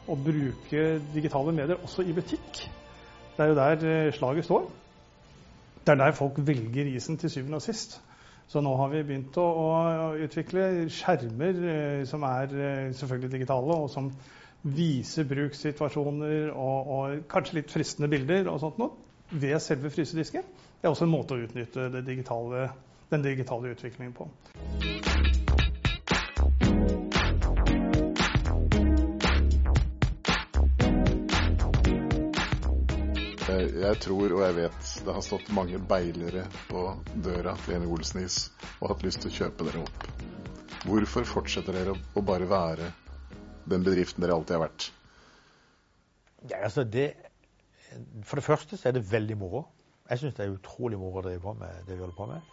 å 0.07 0.15
bruke 0.15 0.85
digitale 1.11 1.57
medier 1.57 1.83
også 1.83 2.07
i 2.07 2.15
butikk. 2.15 2.63
Det 3.37 3.45
er 3.45 3.51
jo 3.51 3.55
der 3.59 4.07
eh, 4.07 4.13
slaget 4.15 4.45
står. 4.45 4.67
Det 5.85 5.93
er 5.93 6.01
der 6.01 6.13
folk 6.13 6.39
velger 6.39 6.87
isen 6.97 7.19
til 7.19 7.31
syvende 7.31 7.59
og 7.61 7.63
sist. 7.63 8.01
Så 8.47 8.61
nå 8.61 8.77
har 8.77 8.91
vi 8.93 9.03
begynt 9.03 9.37
å, 9.41 9.45
å 9.45 9.79
utvikle 10.21 10.87
skjermer 10.93 11.61
eh, 11.75 12.03
som 12.09 12.23
er 12.29 12.53
eh, 12.55 12.93
selvfølgelig 12.95 13.33
digitale, 13.33 13.79
og 13.85 13.91
som 13.91 14.13
viser 14.65 15.27
brukssituasjoner 15.29 16.53
og, 16.53 16.93
og 16.97 17.25
kanskje 17.29 17.61
litt 17.61 17.73
fristende 17.73 18.09
bilder 18.13 18.49
og 18.53 18.63
sånt 18.63 18.79
noe 18.81 18.95
ved 19.35 19.59
selve 19.61 19.91
frysedisken. 19.93 20.47
Det 20.81 20.89
er 20.89 20.93
også 20.93 21.09
en 21.09 21.17
måte 21.17 21.37
å 21.37 21.43
utnytte 21.45 21.89
digitale, 22.05 22.69
den 23.11 23.27
digitale 23.27 23.75
utviklingen 23.75 24.17
på. 24.17 24.29
Jeg, 33.45 33.75
jeg 33.77 33.97
tror 34.01 34.33
og 34.33 34.41
jeg 34.41 34.55
vet 34.57 34.91
det 35.05 35.15
har 35.15 35.25
stått 35.25 35.51
mange 35.53 35.77
beilere 35.89 36.47
på 36.71 36.85
døra 37.27 37.53
til 37.61 37.75
Jenny 37.75 37.89
Olsen 37.93 38.23
Is 38.23 38.39
og 38.79 38.89
hatt 38.89 39.05
lyst 39.05 39.21
til 39.21 39.29
å 39.29 39.35
kjøpe 39.35 39.67
dere 39.69 39.83
opp. 39.85 40.07
Hvorfor 40.89 41.29
fortsetter 41.29 41.77
dere 41.77 41.93
å 41.93 42.23
bare 42.25 42.49
være 42.49 42.89
den 43.69 43.85
bedriften 43.85 44.25
dere 44.25 44.39
alltid 44.39 44.57
har 44.57 44.63
vært? 44.65 44.87
Ja, 46.49 46.63
altså 46.71 46.87
det, 46.89 47.11
for 48.25 48.41
det 48.41 48.47
første 48.49 48.81
så 48.81 48.89
er 48.89 48.97
det 48.97 49.05
veldig 49.13 49.37
moro. 49.41 49.67
Jeg 50.09 50.23
syns 50.23 50.39
det 50.39 50.47
er 50.47 50.57
utrolig 50.57 50.97
moro 51.01 51.21
å 51.21 51.27
drive 51.29 51.45
på 51.45 51.55
med 51.61 51.85
det 51.85 51.99
vi 51.99 52.05
holder 52.05 52.17
på 52.17 52.31
med. 52.33 52.53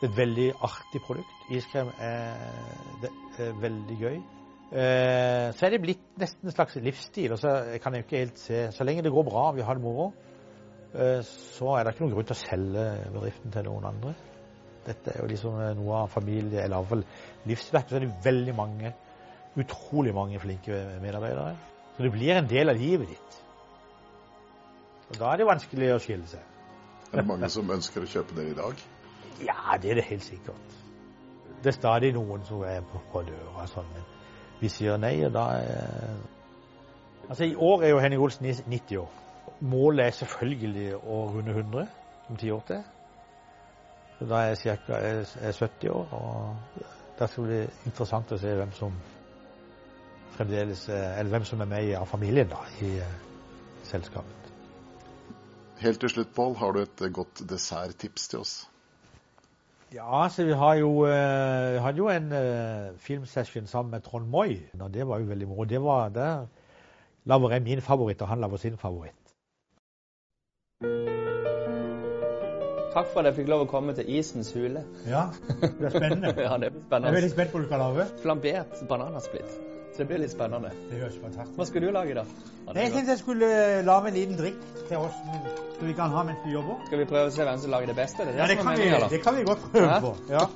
Det 0.00 0.08
er 0.08 0.12
et 0.12 0.18
veldig 0.18 0.48
artig 0.66 1.04
produkt. 1.06 1.46
Iskrem 1.54 1.94
er, 2.02 3.06
er 3.38 3.54
veldig 3.62 4.02
gøy. 4.02 4.18
Eh, 4.72 5.48
så 5.54 5.66
er 5.66 5.74
det 5.74 5.82
blitt 5.82 6.04
nesten 6.18 6.48
en 6.48 6.54
slags 6.54 6.76
livsstil. 6.82 7.32
og 7.32 7.38
så 7.38 7.78
kan 7.82 7.94
jeg 7.94 8.04
ikke 8.04 8.22
helt 8.22 8.38
se, 8.38 8.72
Så 8.72 8.84
lenge 8.84 9.02
det 9.02 9.12
går 9.12 9.24
bra, 9.24 9.50
vi 9.52 9.62
har 9.62 9.74
det 9.74 9.82
moro, 9.82 10.12
eh, 10.94 11.20
så 11.22 11.76
er 11.76 11.84
det 11.84 11.94
ikke 11.94 12.04
noen 12.06 12.14
grunn 12.14 12.30
til 12.30 12.36
å 12.36 12.46
selge 12.46 12.86
bedriften 13.12 13.52
til 13.52 13.68
noen 13.68 13.84
andre. 13.84 14.14
Dette 14.86 15.12
er 15.12 15.20
jo 15.22 15.28
liksom 15.28 15.60
noe 15.76 16.00
av 16.02 16.08
familie, 16.12 16.60
eller 16.60 16.76
iallfall 16.76 17.04
livsverket. 17.46 17.90
Så 17.90 17.96
er 17.96 18.04
det 18.04 18.24
veldig 18.24 18.54
mange, 18.54 18.92
utrolig 19.56 20.14
mange 20.14 20.40
flinke 20.40 20.98
medarbeidere. 21.00 21.56
Så 21.96 22.02
det 22.02 22.12
blir 22.12 22.36
en 22.36 22.48
del 22.48 22.68
av 22.68 22.76
livet 22.76 23.08
ditt. 23.08 23.38
Og 25.10 25.18
da 25.20 25.32
er 25.32 25.40
det 25.40 25.46
vanskelig 25.46 25.92
å 25.94 26.00
skille 26.02 26.26
seg. 26.26 26.42
Er 27.12 27.22
det 27.22 27.26
mange 27.28 27.48
som 27.48 27.70
ønsker 27.70 28.02
å 28.02 28.10
kjøpe 28.10 28.34
dere 28.34 28.50
i 28.50 28.58
dag? 28.58 28.80
Ja, 29.44 29.76
det 29.80 29.92
er 29.92 30.00
det 30.00 30.08
helt 30.08 30.24
sikkert. 30.26 30.74
Det 31.62 31.70
er 31.70 31.76
stadig 31.78 32.12
noen 32.16 32.42
som 32.44 32.64
er 32.66 32.82
på, 32.90 33.00
på 33.12 33.22
døra 33.28 33.66
sånn, 33.70 33.86
men 33.94 34.04
vi 34.60 34.70
sier 34.72 34.96
nei, 35.00 35.16
og 35.26 35.34
da 35.34 35.48
er 35.58 36.22
Altså, 37.24 37.44
i 37.44 37.54
år 37.56 37.82
er 37.82 37.88
jo 37.88 37.98
Henning 37.98 38.22
Olsen 38.22 38.46
90 38.46 38.96
år. 39.00 39.12
Målet 39.60 40.06
er 40.06 40.10
selvfølgelig 40.10 40.90
å 40.96 41.20
runde 41.32 41.54
100 41.54 41.86
om 42.28 42.36
ti 42.36 42.50
år 42.52 42.60
til. 42.68 42.82
Så 44.18 44.28
da 44.28 44.42
er 44.44 44.60
jeg 44.64 44.78
er 44.88 45.52
70 45.52 45.88
år, 45.90 46.12
og 46.12 46.82
da 47.18 47.26
skal 47.26 47.48
det 47.48 47.50
bli 47.50 47.88
interessant 47.88 48.32
å 48.32 48.38
se 48.38 48.52
hvem 48.58 48.72
som 48.76 48.98
fremdeles 50.36 50.88
er- 50.88 51.18
Eller 51.18 51.30
hvem 51.30 51.44
som 51.44 51.60
er 51.60 51.64
med 51.64 51.94
av 51.94 52.06
familien 52.06 52.48
da, 52.48 52.60
i 52.80 52.98
eh, 52.98 53.16
selskapet. 53.82 54.52
Helt 55.78 56.00
til 56.00 56.10
slutt, 56.10 56.34
Pål, 56.34 56.56
har 56.56 56.72
du 56.72 56.82
et 56.82 57.12
godt 57.12 57.42
desserttips 57.48 58.28
til 58.28 58.38
oss? 58.38 58.68
Ja, 59.94 60.28
så 60.30 60.44
vi 60.44 60.52
har 60.52 60.74
jo, 60.74 60.88
uh, 61.06 61.82
hadde 61.82 61.98
jo 61.98 62.08
en 62.10 62.32
uh, 62.32 62.98
filmsession 62.98 63.66
sammen 63.66 63.90
med 63.90 64.02
Trond 64.02 64.26
Moi, 64.26 64.56
og 64.80 64.94
det 64.94 65.06
var 65.06 65.18
jo 65.18 65.24
veldig 65.24 65.48
moro. 65.48 65.64
Det 65.64 65.82
var 65.82 66.08
Der 66.08 66.46
lager 67.24 67.50
jeg 67.50 67.62
min 67.62 67.80
favoritt, 67.80 68.22
og 68.22 68.28
han 68.28 68.40
lager 68.40 68.56
sin 68.56 68.76
favoritt. 68.76 69.14
Takk 72.94 73.06
for 73.12 73.20
at 73.20 73.26
jeg 73.26 73.34
fikk 73.34 73.48
lov 73.48 73.64
å 73.66 73.70
komme 73.70 73.94
til 73.94 74.10
Isens 74.18 74.52
hule. 74.54 74.82
Ja, 75.06 75.28
det 75.62 75.86
er 75.86 75.94
spennende. 75.94 76.34
ja, 76.48 76.58
det 76.58 76.72
blir 76.72 76.82
spennende. 76.88 77.30
spent 77.30 77.52
på 77.52 77.58
hva 77.58 77.64
du 77.64 77.70
kan 77.70 77.86
lage. 77.86 78.10
Flambert 78.22 78.82
bananasplitt. 78.88 79.73
Så 79.94 80.02
det 80.02 80.08
blir 80.10 80.18
litt 80.24 80.32
spennende. 80.32 80.72
Det 80.90 80.96
høres 80.98 81.16
fantastisk 81.22 81.58
Hva 81.58 81.64
skal 81.68 81.84
du 81.84 81.92
lage, 81.94 82.14
da? 82.18 82.24
Ja, 82.66 82.72
er 82.72 82.80
Jeg 82.80 82.92
tenkte 82.96 83.12
jeg 83.12 83.20
skulle 83.20 83.50
eh, 83.54 83.82
lage 83.86 84.10
en 84.10 84.16
liten 84.16 84.38
drikk 84.40 84.56
til 84.88 84.96
oss, 84.98 85.20
så 85.76 85.86
vi 85.86 85.94
kan 85.94 86.10
ha 86.10 86.24
mens 86.26 86.40
vi 86.42 86.50
jobber. 86.56 86.80
Skal 86.88 86.98
vi 86.98 87.06
prøve 87.12 87.28
å 87.28 87.34
se 87.36 87.46
hvem 87.46 87.60
som 87.62 87.70
lager 87.70 87.92
det 87.92 87.94
beste? 88.00 88.26
Det 88.26 88.34
Ja, 88.34 88.48
det 88.50 88.56
kan, 88.58 88.72
kan 88.72 88.80
vi, 88.82 88.88
det 89.12 89.20
kan 89.22 89.38
vi 89.38 89.44
godt 89.46 89.62
prøve 89.70 89.92
Hæ? 89.92 90.00
på. 90.02 90.10
Ja. 90.34 90.48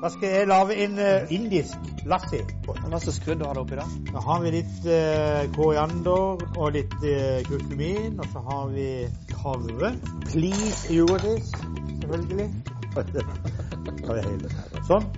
Da 0.00 0.08
skal 0.14 0.32
jeg 0.32 0.48
lage 0.48 0.78
en 0.84 0.96
uh, 0.98 1.34
indisk 1.36 1.92
lassi. 2.08 2.40
Hva 2.64 3.00
slags 3.04 3.20
krydder 3.24 3.46
har 3.50 3.54
du 3.56 3.62
oppi 3.66 3.76
da? 3.82 3.86
Da 4.08 4.24
har 4.30 4.42
vi 4.46 4.54
litt 4.56 4.88
uh, 4.88 5.44
koriander 5.56 6.44
og 6.56 6.72
litt 6.76 6.96
uh, 7.04 7.44
kurkumin, 7.50 8.16
og 8.16 8.32
så 8.32 8.44
har 8.48 8.72
vi 8.72 8.88
karve. 9.34 9.92
Please 10.32 10.88
yoghurtis, 10.96 11.52
selvfølgelig. 12.00 12.50
Sånn. 14.88 15.08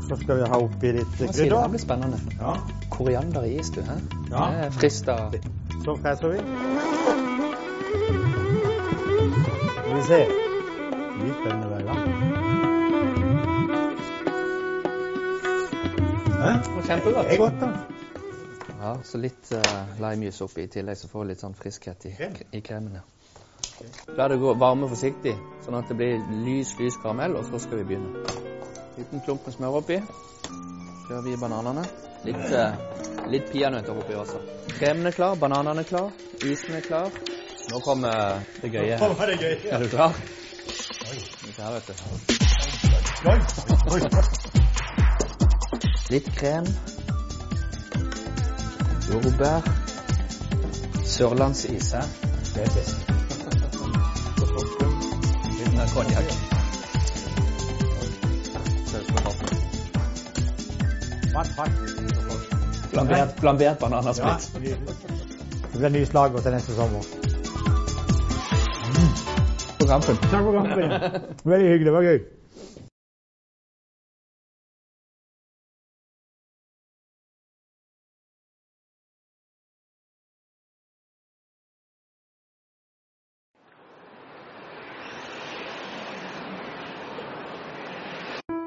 Og 0.00 0.04
så 0.08 0.16
skal 0.16 0.36
vi 0.36 0.44
ha 0.48 0.56
oppi 0.56 0.92
litt 0.96 1.10
krydder. 1.18 1.50
Det 1.52 1.70
blir 1.70 1.80
spennende. 1.82 2.18
Ja. 2.40 2.54
Koriander 2.90 3.44
i 3.44 3.58
is, 3.60 3.68
du. 3.70 3.82
Hæ? 3.84 3.92
Ja. 4.30 4.44
Det 4.54 4.64
er 4.64 4.70
frist 4.70 5.08
av 5.12 5.34
Så 5.84 5.96
freser 6.00 6.28
vi. 6.28 6.38
Skal 9.76 9.94
vi 9.96 10.02
se. 10.08 10.20
Blir 11.20 11.34
spennende 11.42 11.66
hver 11.68 11.82
gang. 11.84 12.00
Hæ? 16.40 16.52
Kjempegodt. 16.86 17.26
Det 17.28 17.34
er 17.34 17.38
godt, 17.38 17.60
da. 17.60 17.68
Ja, 18.80 18.94
så 19.04 19.18
litt 19.20 19.52
uh, 19.52 20.00
limejuice 20.00 20.44
oppi 20.44 20.64
i 20.64 20.70
tillegg, 20.72 20.96
så 20.96 21.12
får 21.12 21.26
vi 21.26 21.34
litt 21.34 21.44
sånn 21.44 21.56
friskhet 21.58 22.08
i, 22.08 22.14
i 22.56 22.62
kremen. 22.64 23.02
Ja. 23.02 23.04
La 24.16 24.28
det 24.32 24.40
gå 24.40 24.56
varme 24.56 24.88
forsiktig, 24.88 25.36
sånn 25.66 25.76
at 25.76 25.92
det 25.92 26.00
blir 26.00 26.24
lys, 26.46 26.72
lys 26.80 26.96
karamell, 27.04 27.36
og 27.36 27.44
så 27.52 27.60
skal 27.60 27.82
vi 27.82 27.92
begynne. 27.92 28.49
Liten 29.00 29.20
klump 29.24 29.46
med 29.46 29.54
smør 29.54 29.78
oppi. 29.80 29.96
Kjører 31.06 31.22
vi 31.24 31.36
bananene. 31.40 31.84
Litt, 32.26 32.42
uh, 32.52 32.74
litt 33.32 33.46
peanøtter 33.48 33.96
oppi 33.96 34.12
også. 34.20 34.40
Kremen 34.74 35.08
er 35.08 35.14
klar, 35.16 35.38
bananene 35.40 35.80
er 35.80 35.88
klar, 35.88 36.10
isen 36.44 36.76
er 36.76 36.84
klar. 36.84 37.08
Nå 37.70 37.80
kommer 37.80 38.44
det 38.60 38.68
gøye. 38.74 38.98
Nå 39.00 39.08
kommer 39.14 39.32
det 39.32 39.38
gøye. 39.40 39.56
ja. 39.64 39.78
Er 39.78 39.80
du 39.80 39.88
klar? 39.88 40.12
Dette 41.40 41.62
her, 41.62 41.72
vet 41.78 41.86
du. 41.88 41.92
Oi, 43.30 43.38
oi, 43.94 44.00
oi. 44.04 44.10
Litt 46.10 46.28
krem. 46.36 46.68
Jordbær. 49.08 49.72
Sørlandsis? 51.16 51.94
Det 52.52 52.68
er 52.68 52.72
best. 52.76 52.96
Litt 55.56 55.92
konjakk. 55.96 56.49
Flambert, 62.90 63.38
flambert 63.40 63.66
Ja, 63.66 63.74
bananasplitt. 63.80 64.54
nydelig. 64.54 64.78
Det 65.72 65.78
blir 65.78 65.90
ny 65.90 66.06
slagord 66.06 66.42
til 66.42 66.52
neste 66.52 66.72
sommer. 66.74 67.02
På 69.78 69.86
kampen. 69.86 70.16
Takk 70.16 70.42
for 70.44 70.52
kampen. 70.52 70.90
Veldig 71.44 71.68
hyggelig. 71.70 71.86
Det 71.86 71.92
var 71.92 72.02
gøy. 72.02 72.18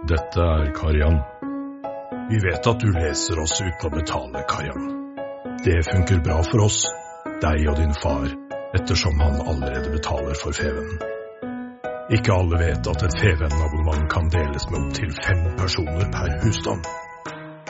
Dette 0.09 0.41
er 0.41 0.71
Karian. 0.77 1.19
Vi 2.33 2.39
vet 2.39 2.67
at 2.67 2.79
du 2.79 2.91
leser 2.91 3.39
oss 3.39 3.59
uten 3.61 3.87
å 3.87 3.89
betale, 3.93 4.39
Karian. 4.49 4.85
Det 5.65 5.75
funker 5.85 6.21
bra 6.25 6.39
for 6.47 6.63
oss, 6.65 6.79
deg 7.43 7.67
og 7.69 7.75
din 7.77 7.93
far, 7.93 8.25
ettersom 8.73 9.19
han 9.21 9.35
allerede 9.51 9.91
betaler 9.93 10.39
for 10.39 10.57
Fevennen. 10.57 10.97
Ikke 12.17 12.33
alle 12.33 12.57
vet 12.57 12.89
at 12.89 13.05
et 13.05 13.19
Fevennen-abonnement 13.21 14.09
kan 14.15 14.31
deles 14.33 14.65
med 14.71 14.79
opptil 14.79 15.13
fem 15.19 15.43
personer 15.59 16.09
per 16.15 16.33
husstand. 16.41 16.89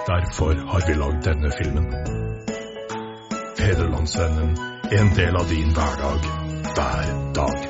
Derfor 0.07 0.63
har 0.71 0.87
vi 0.87 0.95
lagd 1.01 1.19
denne 1.27 1.51
filmen. 1.59 1.91
Federlandsvennen, 3.59 4.55
en 5.01 5.13
del 5.19 5.41
av 5.43 5.51
din 5.51 5.75
hverdag, 5.75 6.31
hver 6.71 7.13
dag. 7.35 7.67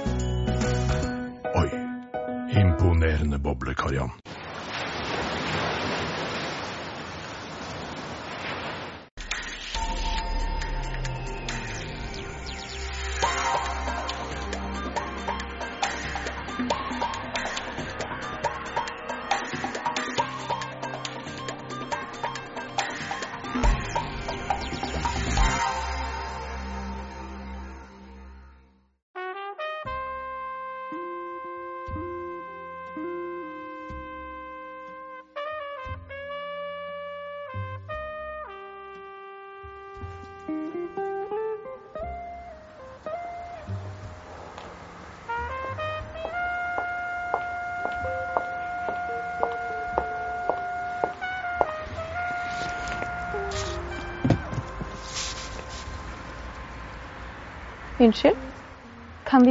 Oi, 1.63 1.67
imponerende 2.61 3.41
boble, 3.41 3.73
Karian. 3.81 4.13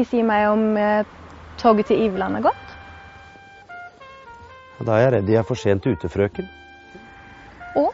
De 0.03 0.07
si 0.11 0.19
meg 0.27 0.49
om 0.51 0.63
eh, 0.75 1.05
toget 1.63 1.93
til 1.93 2.01
Iveland 2.03 2.41
er 2.41 2.43
gått? 2.43 2.71
Da 4.83 4.97
er 4.97 5.05
jeg 5.05 5.13
redd 5.15 5.29
de 5.29 5.37
er 5.39 5.45
for 5.47 5.61
sent 5.61 5.87
ute, 5.87 6.09
frøken. 6.11 6.49
Og? 7.79 7.93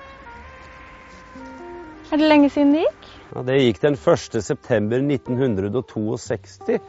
Er 2.08 2.16
det 2.16 2.30
lenge 2.30 2.48
siden 2.54 2.72
det 2.72 2.86
gikk? 2.86 3.10
Ja, 3.34 3.44
det 3.50 3.58
gikk 3.60 3.82
den 3.82 4.00
1. 4.00 4.40
september 4.40 5.04
1962, 5.04 6.80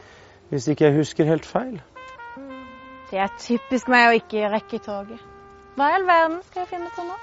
hvis 0.53 0.69
ikke 0.71 0.88
jeg 0.88 0.97
husker 1.01 1.27
helt 1.27 1.51
feil. 1.51 1.75
Det 3.12 3.19
er 3.19 3.36
typisk 3.43 3.91
meg 3.91 4.08
å 4.08 4.17
ikke 4.21 4.47
rekke 4.55 4.79
toget. 4.88 5.29
Hva 5.75 5.91
i 5.91 5.99
all 5.99 6.08
verden 6.08 6.39
skal 6.47 6.63
jeg 6.63 6.75
finne 6.77 6.95
på 6.95 7.10
nå? 7.12 7.19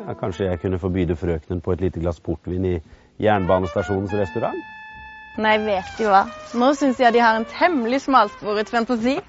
Ja, 0.00 0.16
kanskje 0.16 0.48
jeg 0.48 0.64
kunne 0.64 0.80
forbyde 0.80 1.12
byde 1.12 1.22
frøkenen 1.26 1.60
på 1.60 1.76
et 1.76 1.84
lite 1.84 2.00
glass 2.00 2.24
portvin 2.24 2.72
i 2.72 2.78
jernbanestasjonens 3.20 4.16
restaurant? 4.16 4.79
Nei, 5.38 5.56
vet 5.62 5.90
du 5.98 6.06
hva. 6.10 6.24
Nå 6.58 6.72
syns 6.78 6.98
jeg 7.00 7.14
de 7.14 7.20
har 7.22 7.36
en 7.38 7.46
temmelig 7.48 8.02
smalsporet 8.06 8.70
fantasi. 8.72 9.18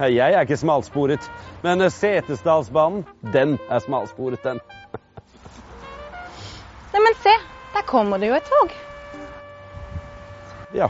Jeg 0.00 0.32
er 0.32 0.46
ikke 0.46 0.56
smalsporet, 0.56 1.26
men 1.60 1.84
eh, 1.84 1.90
Setesdalsbanen, 1.92 3.02
den 3.34 3.58
er 3.68 3.82
smalsporet, 3.84 4.40
den. 4.46 4.62
Nei, 6.94 7.02
men 7.04 7.18
se, 7.20 7.34
der 7.74 7.84
kommer 7.90 8.16
det 8.22 8.30
jo 8.30 8.38
et 8.38 8.48
tog. 8.48 8.72
Ja. 10.74 10.88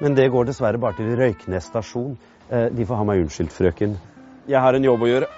Men 0.00 0.16
det 0.16 0.30
går 0.32 0.48
dessverre 0.48 0.80
bare 0.80 0.96
til 0.96 1.12
Røyknes 1.18 1.68
stasjon. 1.68 2.16
Eh, 2.48 2.70
De 2.72 2.88
får 2.88 3.02
ha 3.02 3.06
meg 3.10 3.20
unnskyldt, 3.26 3.52
frøken. 3.52 3.98
Jeg 4.48 4.64
har 4.64 4.78
en 4.78 4.88
jobb 4.88 5.04
å 5.04 5.10
gjøre. 5.12 5.28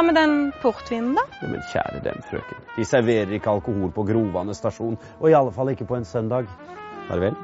Hva 0.00 0.06
med 0.06 0.16
den 0.16 0.52
portvinen, 0.62 1.12
da? 1.14 1.26
Ja, 1.42 1.48
Men 1.52 1.60
kjære 1.72 2.00
dem, 2.04 2.22
frøken. 2.30 2.64
De 2.76 2.84
serverer 2.88 3.36
ikke 3.36 3.52
alkohol 3.52 3.92
på 3.92 4.06
Grovane 4.08 4.56
stasjon, 4.56 4.96
og 5.20 5.28
i 5.28 5.36
alle 5.36 5.52
fall 5.52 5.74
ikke 5.74 5.88
på 5.92 6.00
en 6.00 6.08
søndag. 6.08 6.48
Farvel. 7.10 7.36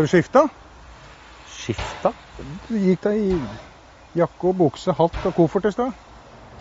Har 0.00 0.06
du 0.06 0.08
skifta? 0.08 0.48
Skifta? 1.50 2.12
Du 2.68 2.76
gikk 2.80 3.02
deg 3.04 3.18
i 3.20 3.34
jakke 4.16 4.48
og 4.48 4.56
bukse, 4.56 4.94
hatt 4.96 5.26
og 5.28 5.34
koffert 5.36 5.68
i 5.68 5.72
stad. 5.74 5.92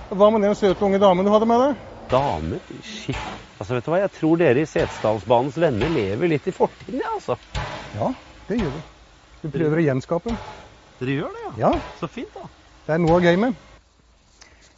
Hva 0.09 0.27
med 0.33 0.43
den 0.43 0.57
søte 0.59 0.83
unge 0.83 0.99
damen 0.99 1.23
du 1.23 1.31
hadde 1.31 1.47
med 1.47 1.61
deg? 1.63 1.85
Damer? 2.11 2.59
Skift? 2.83 3.23
Altså, 3.59 3.77
vet 3.77 3.85
du 3.85 3.91
hva? 3.93 4.01
Jeg 4.01 4.11
tror 4.17 4.41
dere 4.41 4.63
i 4.63 4.67
Setesdalsbanens 4.67 5.59
venner 5.61 5.93
lever 5.93 6.33
litt 6.33 6.47
i 6.49 6.55
fortiden, 6.55 6.99
ja, 6.99 7.13
altså. 7.15 7.37
Ja, 7.95 8.11
det 8.49 8.59
gjør 8.59 8.75
vi. 8.75 8.83
Vi 9.45 9.53
prøver 9.55 9.79
å 9.79 9.87
gjenskape 9.87 10.33
den. 10.33 10.39
Dere 10.99 11.17
gjør 11.21 11.35
det, 11.37 11.47
Ja, 11.63 11.71
Så 12.01 12.11
fint, 12.11 12.35
da. 12.35 12.49
det 12.87 12.97
er 12.97 13.03
noe 13.05 13.19
av 13.19 13.23
gamet. 13.23 13.65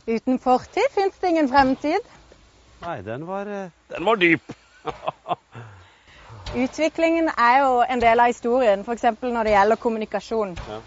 Uten 0.06 0.38
fortid 0.44 0.94
fins 0.94 1.18
det 1.22 1.34
ingen 1.34 1.50
fremtid. 1.50 2.14
Nei, 2.86 3.00
den 3.06 3.26
var, 3.26 3.50
eh, 3.50 3.74
den 3.90 4.06
var 4.06 4.22
dyp. 4.22 4.54
Utviklingen 6.52 7.30
er 7.38 7.62
jo 7.62 7.76
en 7.88 8.02
del 8.04 8.20
av 8.20 8.28
historien, 8.28 8.82
f.eks. 8.84 9.06
når 9.24 9.48
det 9.48 9.54
gjelder 9.54 9.80
kommunikasjon. 9.80 10.58
Ja. 10.68 10.80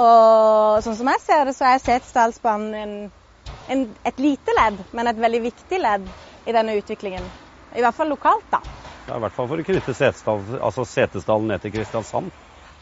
Og 0.00 0.84
sånn 0.84 0.96
som 0.96 1.10
jeg 1.10 1.20
ser 1.24 1.42
det, 1.48 1.54
så 1.58 1.66
er 1.68 1.82
Setesdalsbanen 1.82 2.76
en, 2.78 2.94
en, 3.68 3.82
et 4.06 4.22
lite 4.22 4.54
ledd, 4.56 4.84
men 4.96 5.10
et 5.10 5.20
veldig 5.20 5.42
viktig 5.44 5.80
ledd 5.82 6.06
i 6.48 6.54
denne 6.56 6.76
utviklingen. 6.78 7.28
I 7.76 7.84
hvert 7.84 7.98
fall 7.98 8.08
lokalt, 8.12 8.46
da. 8.54 8.62
Ja, 9.10 9.18
I 9.18 9.24
hvert 9.26 9.36
fall 9.36 9.50
for 9.50 9.60
å 9.60 9.66
knytte 9.66 9.96
Setesdal, 9.96 10.40
altså 10.60 10.86
Setesdalen 10.88 11.50
ned 11.52 11.66
til 11.66 11.74
Kristiansand. 11.74 12.32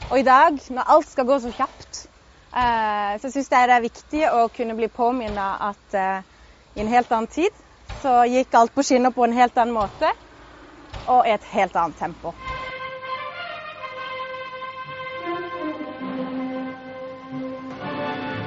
Og 0.09 0.21
i 0.21 0.27
dag, 0.27 0.61
når 0.71 0.95
alt 0.95 1.11
skal 1.11 1.27
gå 1.29 1.41
så 1.43 1.51
kjapt, 1.57 2.05
eh, 2.55 3.19
så 3.19 3.33
syns 3.33 3.51
jeg 3.51 3.71
det 3.71 3.77
er 3.81 3.85
viktig 3.85 4.23
å 4.31 4.47
kunne 4.55 4.79
bli 4.79 4.89
påminnet 4.93 5.67
at 5.73 5.99
eh, 5.99 6.23
i 6.79 6.85
en 6.85 6.93
helt 6.93 7.11
annen 7.13 7.33
tid 7.33 7.65
så 7.99 8.23
gikk 8.31 8.55
alt 8.55 8.77
på 8.77 8.85
skinner 8.87 9.11
på 9.11 9.27
en 9.27 9.35
helt 9.35 9.59
annen 9.59 9.75
måte 9.75 10.13
og 11.07 11.27
i 11.27 11.35
et 11.35 11.45
helt 11.53 11.77
annet 11.77 11.97
tempo. 11.97 12.35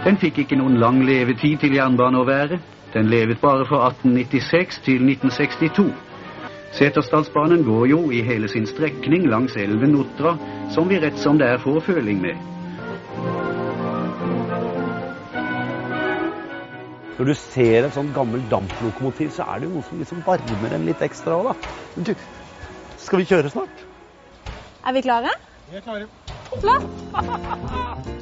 Den 0.01 0.17
fikk 0.17 0.39
ikke 0.41 0.57
noen 0.57 0.79
lang 0.81 1.03
levetid 1.05 1.59
til 1.61 1.75
jernbane 1.77 2.21
å 2.21 2.25
være. 2.25 2.57
Den 2.93 3.11
levet 3.11 3.37
bare 3.41 3.67
fra 3.69 3.83
1896 3.91 4.81
til 4.87 5.03
1962. 5.05 5.91
Setersdalsbanen 6.71 7.65
går 7.67 7.85
jo 7.91 7.99
i 8.11 8.23
hele 8.25 8.49
sin 8.49 8.65
strekning 8.67 9.27
langs 9.29 9.55
elven 9.59 9.93
Notra, 9.93 10.37
som 10.73 10.89
vi 10.89 10.99
rett 11.03 11.19
som 11.19 11.37
det 11.37 11.51
er 11.53 11.61
får 11.61 11.83
føling 11.91 12.21
med. 12.23 12.50
Når 17.17 17.27
du 17.27 17.33
ser 17.37 17.87
et 17.87 17.95
sånn 17.95 18.13
gammelt 18.15 18.47
damplokomotiv, 18.51 19.33
så 19.35 19.47
er 19.51 19.61
det 19.61 19.69
jo 19.69 19.75
noe 19.75 19.87
som 19.87 19.99
liksom 20.01 20.23
varmer 20.27 20.77
en 20.77 20.87
litt 20.87 21.03
ekstra 21.05 21.37
òg, 21.37 21.51
da. 21.51 21.75
Men 21.97 22.09
du, 22.09 22.13
skal 23.01 23.21
vi 23.21 23.29
kjøre 23.33 23.51
snart? 23.53 23.85
Er 24.87 24.97
vi 24.97 25.05
klare? 25.05 25.35
Vi 25.69 25.77
er 25.77 25.85
klare. 25.85 26.09
Flott! 26.61 28.17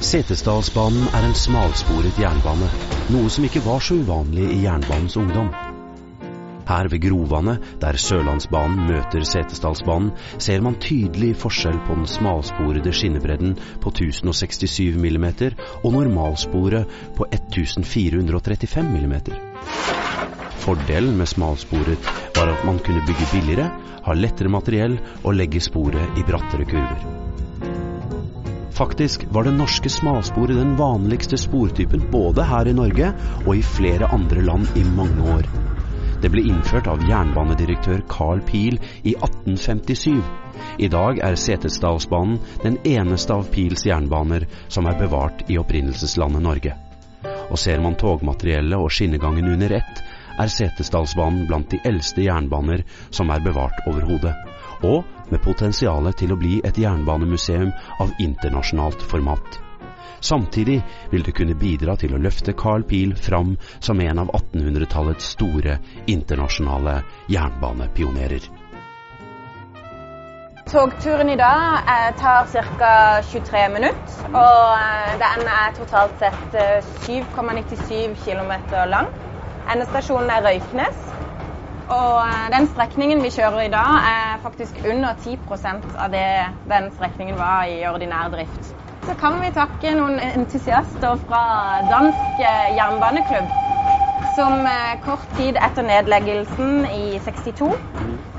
Setesdalsbanen 0.00 1.10
er 1.12 1.26
en 1.28 1.34
smalsporet 1.36 2.16
jernbane, 2.16 2.70
noe 3.12 3.28
som 3.28 3.44
ikke 3.44 3.60
var 3.66 3.82
så 3.84 3.98
uvanlig 4.00 4.46
i 4.54 4.62
jernbanens 4.62 5.18
ungdom. 5.20 5.50
Her 6.70 6.88
ved 6.88 7.02
Grovanet, 7.04 7.66
der 7.82 7.98
Sørlandsbanen 8.00 8.86
møter 8.88 9.26
Setesdalsbanen, 9.28 10.14
ser 10.40 10.64
man 10.64 10.78
tydelig 10.80 11.34
forskjell 11.42 11.76
på 11.84 11.98
den 11.98 12.08
smalsporede 12.08 12.94
skinnebredden 12.96 13.58
på 13.84 13.92
1067 13.92 14.96
mm 14.96 15.26
og 15.84 15.92
normalsporet 15.98 16.88
på 17.18 17.28
1435 17.28 19.04
mm. 19.04 19.16
Fordelen 20.64 21.18
med 21.20 21.28
smalsporet 21.28 22.12
var 22.38 22.54
at 22.54 22.64
man 22.64 22.80
kunne 22.80 23.04
bygge 23.04 23.28
billigere, 23.34 23.68
ha 24.06 24.16
lettere 24.16 24.48
materiell 24.48 24.96
og 25.24 25.36
legge 25.36 25.60
sporet 25.60 26.16
i 26.16 26.24
brattere 26.24 26.64
kurver. 26.64 27.29
Faktisk 28.80 29.26
var 29.30 29.44
det 29.44 29.50
norske 29.52 29.90
smalsporet 29.92 30.56
den 30.56 30.76
vanligste 30.76 31.36
sportypen 31.38 32.06
både 32.10 32.46
her 32.48 32.68
i 32.68 32.72
Norge 32.72 33.10
og 33.42 33.50
i 33.52 33.62
flere 33.76 34.06
andre 34.08 34.40
land 34.40 34.70
i 34.80 34.84
mange 34.88 35.20
år. 35.34 35.48
Det 36.22 36.30
ble 36.32 36.46
innført 36.48 36.88
av 36.88 37.02
jernbanedirektør 37.04 38.00
Carl 38.08 38.40
Pil 38.48 38.78
i 39.02 39.12
1857. 39.12 40.22
I 40.80 40.88
dag 40.88 41.20
er 41.28 41.36
Setesdalsbanen 41.36 42.38
den 42.62 42.78
eneste 42.88 43.36
av 43.36 43.50
Pils 43.52 43.84
jernbaner 43.84 44.46
som 44.72 44.88
er 44.88 44.96
bevart 44.96 45.44
i 45.52 45.58
opprinnelseslandet 45.60 46.46
Norge. 46.46 46.72
Og 47.50 47.60
ser 47.60 47.84
man 47.84 48.00
togmateriellet 48.00 48.80
og 48.80 48.88
skinnegangen 48.96 49.52
under 49.58 49.76
ett, 49.82 50.00
er 50.40 50.54
Setesdalsbanen 50.56 51.44
blant 51.52 51.68
de 51.68 51.82
eldste 51.84 52.24
jernbaner 52.24 52.86
som 53.12 53.28
er 53.28 53.44
bevart 53.44 53.84
overhodet, 53.84 54.32
og 54.82 55.04
med 55.30 55.42
potensial 55.44 56.12
til 56.18 56.32
å 56.34 56.38
bli 56.40 56.60
et 56.64 56.78
jernbanemuseum 56.78 57.72
av 58.00 58.14
internasjonalt 58.18 59.02
format. 59.02 59.60
Samtidig 60.20 60.82
vil 61.10 61.22
det 61.24 61.32
kunne 61.32 61.56
bidra 61.56 61.96
til 61.96 62.14
å 62.14 62.20
løfte 62.20 62.52
Carl 62.52 62.84
Pil 62.84 63.14
fram 63.16 63.54
som 63.80 64.00
en 64.04 64.20
av 64.20 64.32
1800-tallets 64.36 65.32
store 65.36 65.78
internasjonale 66.12 67.00
jernbanepionerer. 67.32 68.50
Togturen 70.70 71.30
i 71.32 71.36
dag 71.36 71.80
eh, 71.88 72.10
tar 72.20 72.46
ca. 72.78 73.22
23 73.26 73.62
minutter, 73.74 74.20
og 74.28 74.76
eh, 74.76 75.16
den 75.18 75.48
er 75.50 75.72
totalt 75.74 76.20
sett 76.20 76.54
eh, 76.54 76.92
7,97 77.08 78.14
km 78.22 78.52
lang. 78.92 79.08
Endestasjonen 79.72 80.30
er 80.30 80.46
Røyknes. 80.46 81.00
Og 81.90 82.20
eh, 82.22 82.50
den 82.54 82.68
strekningen 82.70 83.22
vi 83.24 83.32
kjører 83.34 83.64
i 83.66 83.72
dag, 83.72 83.96
er 84.10 84.42
faktisk 84.44 84.78
under 84.86 85.16
10% 85.24 85.96
av 85.98 86.12
det 86.14 86.26
den 86.70 86.90
strekningen 86.94 87.38
var 87.38 87.66
i 87.66 87.80
ordinær 87.90 88.30
drift. 88.30 88.70
Så 89.06 89.16
kan 89.18 89.40
vi 89.42 89.50
takke 89.56 89.94
noen 89.96 90.20
entusiaster 90.22 91.18
fra 91.26 91.42
Dansk 91.90 92.38
eh, 92.38 92.68
jernbaneklubb, 92.76 93.50
som 94.36 94.60
eh, 94.70 95.00
kort 95.02 95.26
tid 95.38 95.58
etter 95.58 95.86
nedleggelsen 95.88 96.84
i 96.94 97.18
62 97.24 97.72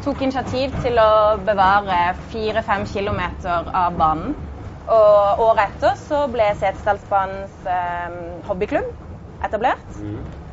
tok 0.01 0.23
initiativ 0.25 0.73
til 0.81 0.97
å 1.01 1.11
bevare 1.45 1.99
4-5 2.31 2.87
km 2.93 3.21
av 3.51 3.99
banen. 3.99 4.33
Og 4.91 5.43
året 5.45 5.67
etter 5.75 5.99
så 5.99 6.23
ble 6.31 6.47
Setesdalsbanens 6.59 7.67
eh, 7.69 8.17
hobbyklubb 8.47 8.89
etablert. 9.45 9.99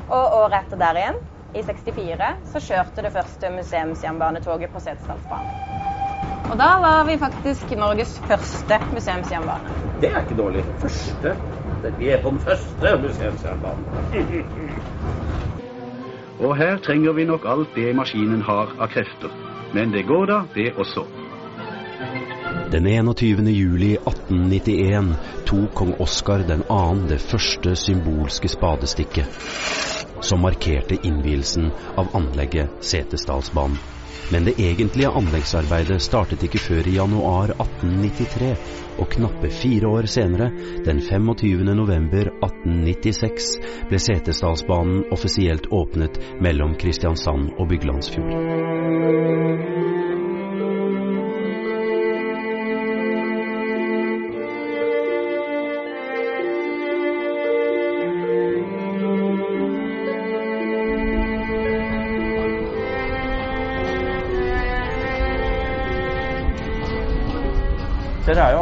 Og 0.09 0.37
året 0.43 0.61
etter 0.65 0.81
der 0.81 1.01
igjen, 1.01 1.19
i 1.55 1.63
64, 1.63 2.35
så 2.53 2.61
kjørte 2.61 3.03
det 3.05 3.13
første 3.13 3.51
museumsjernbanetoget 3.51 4.71
på 4.73 4.81
Setesdalsbanen. 4.81 5.51
Og 6.49 6.57
da 6.57 6.69
var 6.81 7.05
vi 7.05 7.19
faktisk 7.21 7.77
Norges 7.77 8.21
første 8.29 8.81
museumsjernbane. 8.93 9.77
Det 10.01 10.13
er 10.13 10.21
ikke 10.25 10.43
dårlig. 10.43 10.65
Første. 10.81 11.37
Vi 11.99 12.09
er 12.09 12.23
på 12.23 12.31
den 12.31 12.41
første 12.41 12.97
museumsjernbanen. 13.03 13.85
Og 16.39 16.57
her 16.57 16.79
trenger 16.79 17.13
vi 17.13 17.25
nok 17.25 17.45
alt 17.47 17.75
det 17.75 17.97
maskinen 17.97 18.43
har 18.43 18.71
av 18.79 18.93
krefter. 18.93 19.33
Men 19.75 19.91
det 19.93 20.07
går 20.07 20.27
da, 20.31 20.43
det 20.55 20.73
også. 20.79 21.05
Den 22.73 22.87
21. 22.87 23.49
juli 23.49 23.97
1891 23.97 25.17
tok 25.49 25.75
kong 25.75 25.95
Oskar 26.01 26.45
2. 26.49 26.55
det 27.09 27.21
første 27.21 27.75
symbolske 27.77 28.49
spadestikket, 28.49 29.27
som 30.21 30.43
markerte 30.43 30.99
innvielsen 31.03 31.71
av 31.97 32.17
anlegget 32.17 32.85
Setesdalsbanen. 32.85 33.79
Men 34.31 34.45
det 34.45 34.61
egentlige 34.61 35.09
anleggsarbeidet 35.09 36.03
startet 36.03 36.43
ikke 36.45 36.61
før 36.61 36.89
i 36.89 36.97
januar 36.97 37.53
1893, 37.55 38.51
og 38.99 39.11
knappe 39.15 39.51
fire 39.53 39.89
år 39.89 40.09
senere, 40.11 40.51
den 40.85 41.01
25. 41.01 41.65
november 41.77 42.33
1896, 42.33 43.55
ble 43.89 44.03
Setesdalsbanen 44.09 45.07
offisielt 45.15 45.71
åpnet 45.73 46.21
mellom 46.45 46.77
Kristiansand 46.81 47.55
og 47.57 47.73
Byglandsfjord. 47.73 50.08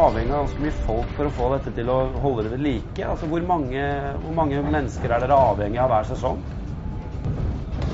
Avhengig 0.07 0.35
av 0.35 0.45
ganske 0.45 0.65
mye 0.65 0.77
folk 0.87 1.15
for 1.17 1.29
å 1.29 1.35
få 1.39 1.49
dette 1.55 1.73
til 1.77 1.91
å 1.93 1.97
holde 2.23 2.47
det 2.47 2.53
ved 2.57 2.65
like. 2.67 3.07
Altså, 3.07 3.29
hvor, 3.31 3.43
mange, 3.47 3.83
hvor 4.23 4.37
mange 4.37 4.63
mennesker 4.65 5.13
er 5.13 5.25
dere 5.25 5.41
avhengig 5.53 5.83
av 5.83 5.93
hver 5.93 6.09
sesong? 6.11 6.41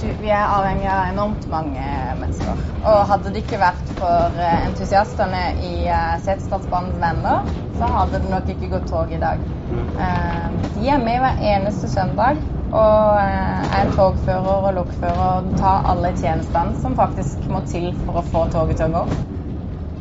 Du, 0.03 0.09
vi 0.19 0.31
er 0.35 0.47
avhengig 0.51 0.89
av 0.91 1.13
enormt 1.13 1.49
mange 1.51 1.89
mennesker. 2.21 2.63
Og 2.83 3.03
hadde 3.11 3.35
det 3.35 3.45
ikke 3.45 3.61
vært 3.63 3.93
for 4.01 4.39
eh, 4.43 4.65
entusiastene 4.69 5.43
i 5.63 5.75
uh, 5.87 6.17
Setesdalsbanens 6.25 6.99
venner, 7.03 7.53
så 7.79 7.91
hadde 7.97 8.23
det 8.23 8.33
nok 8.33 8.51
ikke 8.57 8.73
gått 8.75 8.91
tog 8.91 9.13
i 9.15 9.21
dag. 9.23 9.43
Eh, 9.73 10.49
de 10.75 10.89
er 10.91 10.99
med 10.99 11.23
hver 11.23 11.39
eneste 11.55 11.89
søndag 11.89 12.41
og 12.73 13.19
eh, 13.21 13.79
er 13.79 13.91
togfører 13.97 14.67
og 14.69 14.75
lokfører 14.77 15.23
og 15.23 15.53
tar 15.61 15.87
alle 15.93 16.13
tjenestene 16.17 16.77
som 16.81 16.97
faktisk 16.97 17.49
må 17.53 17.63
til 17.69 17.91
for 18.05 18.21
å 18.21 18.25
få 18.33 18.47
toget 18.53 18.81
til 18.81 18.93
å 18.93 19.03
gå. 19.03 19.21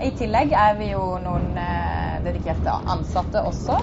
I 0.02 0.12
tillegg 0.17 0.54
er 0.58 0.78
vi 0.80 0.91
jo 0.93 1.04
noen 1.24 1.58
eh, 1.60 1.80
dedikerte 2.25 2.73
ansatte 2.93 3.43
også. 3.47 3.77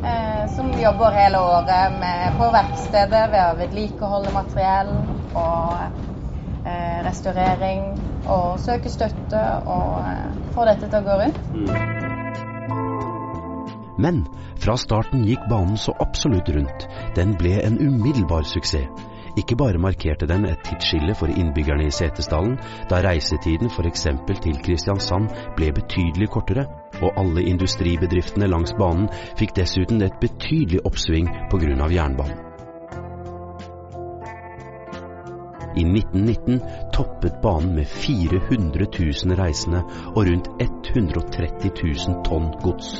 Eh, 0.00 0.44
som 0.56 0.70
jobber 0.80 1.10
hele 1.12 1.40
året 1.40 1.98
med, 2.00 2.38
på 2.38 2.48
verkstedet 2.54 3.26
ved 3.32 3.42
å 3.44 3.58
vedlikeholde 3.58 4.32
materiell 4.32 4.94
og 5.36 5.74
eh, 6.64 7.00
restaurering. 7.04 7.84
Og 8.30 8.60
søke 8.62 8.92
støtte 8.92 9.42
og 9.68 10.00
eh, 10.06 10.26
få 10.54 10.66
dette 10.68 10.88
til 10.88 11.00
å 11.00 11.06
gå 11.06 11.18
rundt. 11.24 11.38
Men 14.00 14.24
fra 14.60 14.76
starten 14.80 15.26
gikk 15.28 15.44
banen 15.50 15.76
så 15.76 15.92
absolutt 16.00 16.48
rundt. 16.56 16.88
Den 17.16 17.36
ble 17.36 17.58
en 17.60 17.76
umiddelbar 17.80 18.48
suksess. 18.48 18.88
Ikke 19.38 19.56
bare 19.56 19.78
markerte 19.78 20.26
den 20.26 20.44
et 20.48 20.64
tidsskille 20.66 21.14
for 21.14 21.30
innbyggerne 21.30 21.86
i 21.86 21.94
Setesdalen, 21.94 22.56
da 22.90 22.98
reisetiden 23.04 23.70
f.eks. 23.70 24.06
til 24.42 24.58
Kristiansand 24.64 25.30
ble 25.56 25.70
betydelig 25.76 26.28
kortere, 26.34 26.66
og 27.00 27.18
alle 27.20 27.44
industribedriftene 27.48 28.48
langs 28.50 28.74
banen 28.78 29.08
fikk 29.38 29.56
dessuten 29.56 30.02
et 30.06 30.20
betydelig 30.22 30.84
oppsving 30.84 31.28
pga. 31.50 31.90
jernbanen. 31.90 32.46
I 35.76 35.84
1919 35.86 36.60
toppet 36.92 37.36
banen 37.42 37.74
med 37.74 37.86
400 37.86 38.86
000 39.24 39.36
reisende 39.38 39.84
og 40.14 40.24
rundt 40.26 40.50
130 40.58 41.70
000 41.82 42.24
tonn 42.26 42.50
gods. 42.64 42.98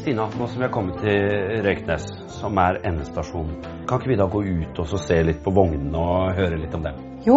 Stina, 0.00 0.30
nå 0.38 0.46
som 0.48 0.56
vi 0.56 0.64
har 0.64 0.72
kommet 0.72 0.96
til 1.02 1.58
Røyknes, 1.60 2.06
som 2.32 2.56
er 2.56 2.78
endestasjonen, 2.88 3.58
kan 3.84 4.00
ikke 4.00 4.08
vi 4.08 4.16
da 4.16 4.26
gå 4.32 4.40
ut 4.46 4.78
og 4.80 4.86
så 4.88 5.00
se 5.02 5.18
litt 5.28 5.42
på 5.44 5.52
vognene 5.52 6.00
og 6.00 6.38
høre 6.38 6.56
litt 6.56 6.72
om 6.78 6.86
dem? 6.86 6.96
Jo, 7.26 7.36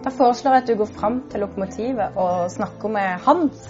da 0.00 0.08
foreslår 0.08 0.56
jeg 0.56 0.64
at 0.64 0.70
du 0.70 0.78
går 0.80 0.88
fram 0.96 1.18
til 1.28 1.44
lokomotivet 1.44 2.16
og 2.16 2.48
snakker 2.54 2.94
med 2.94 3.20
Hans. 3.26 3.66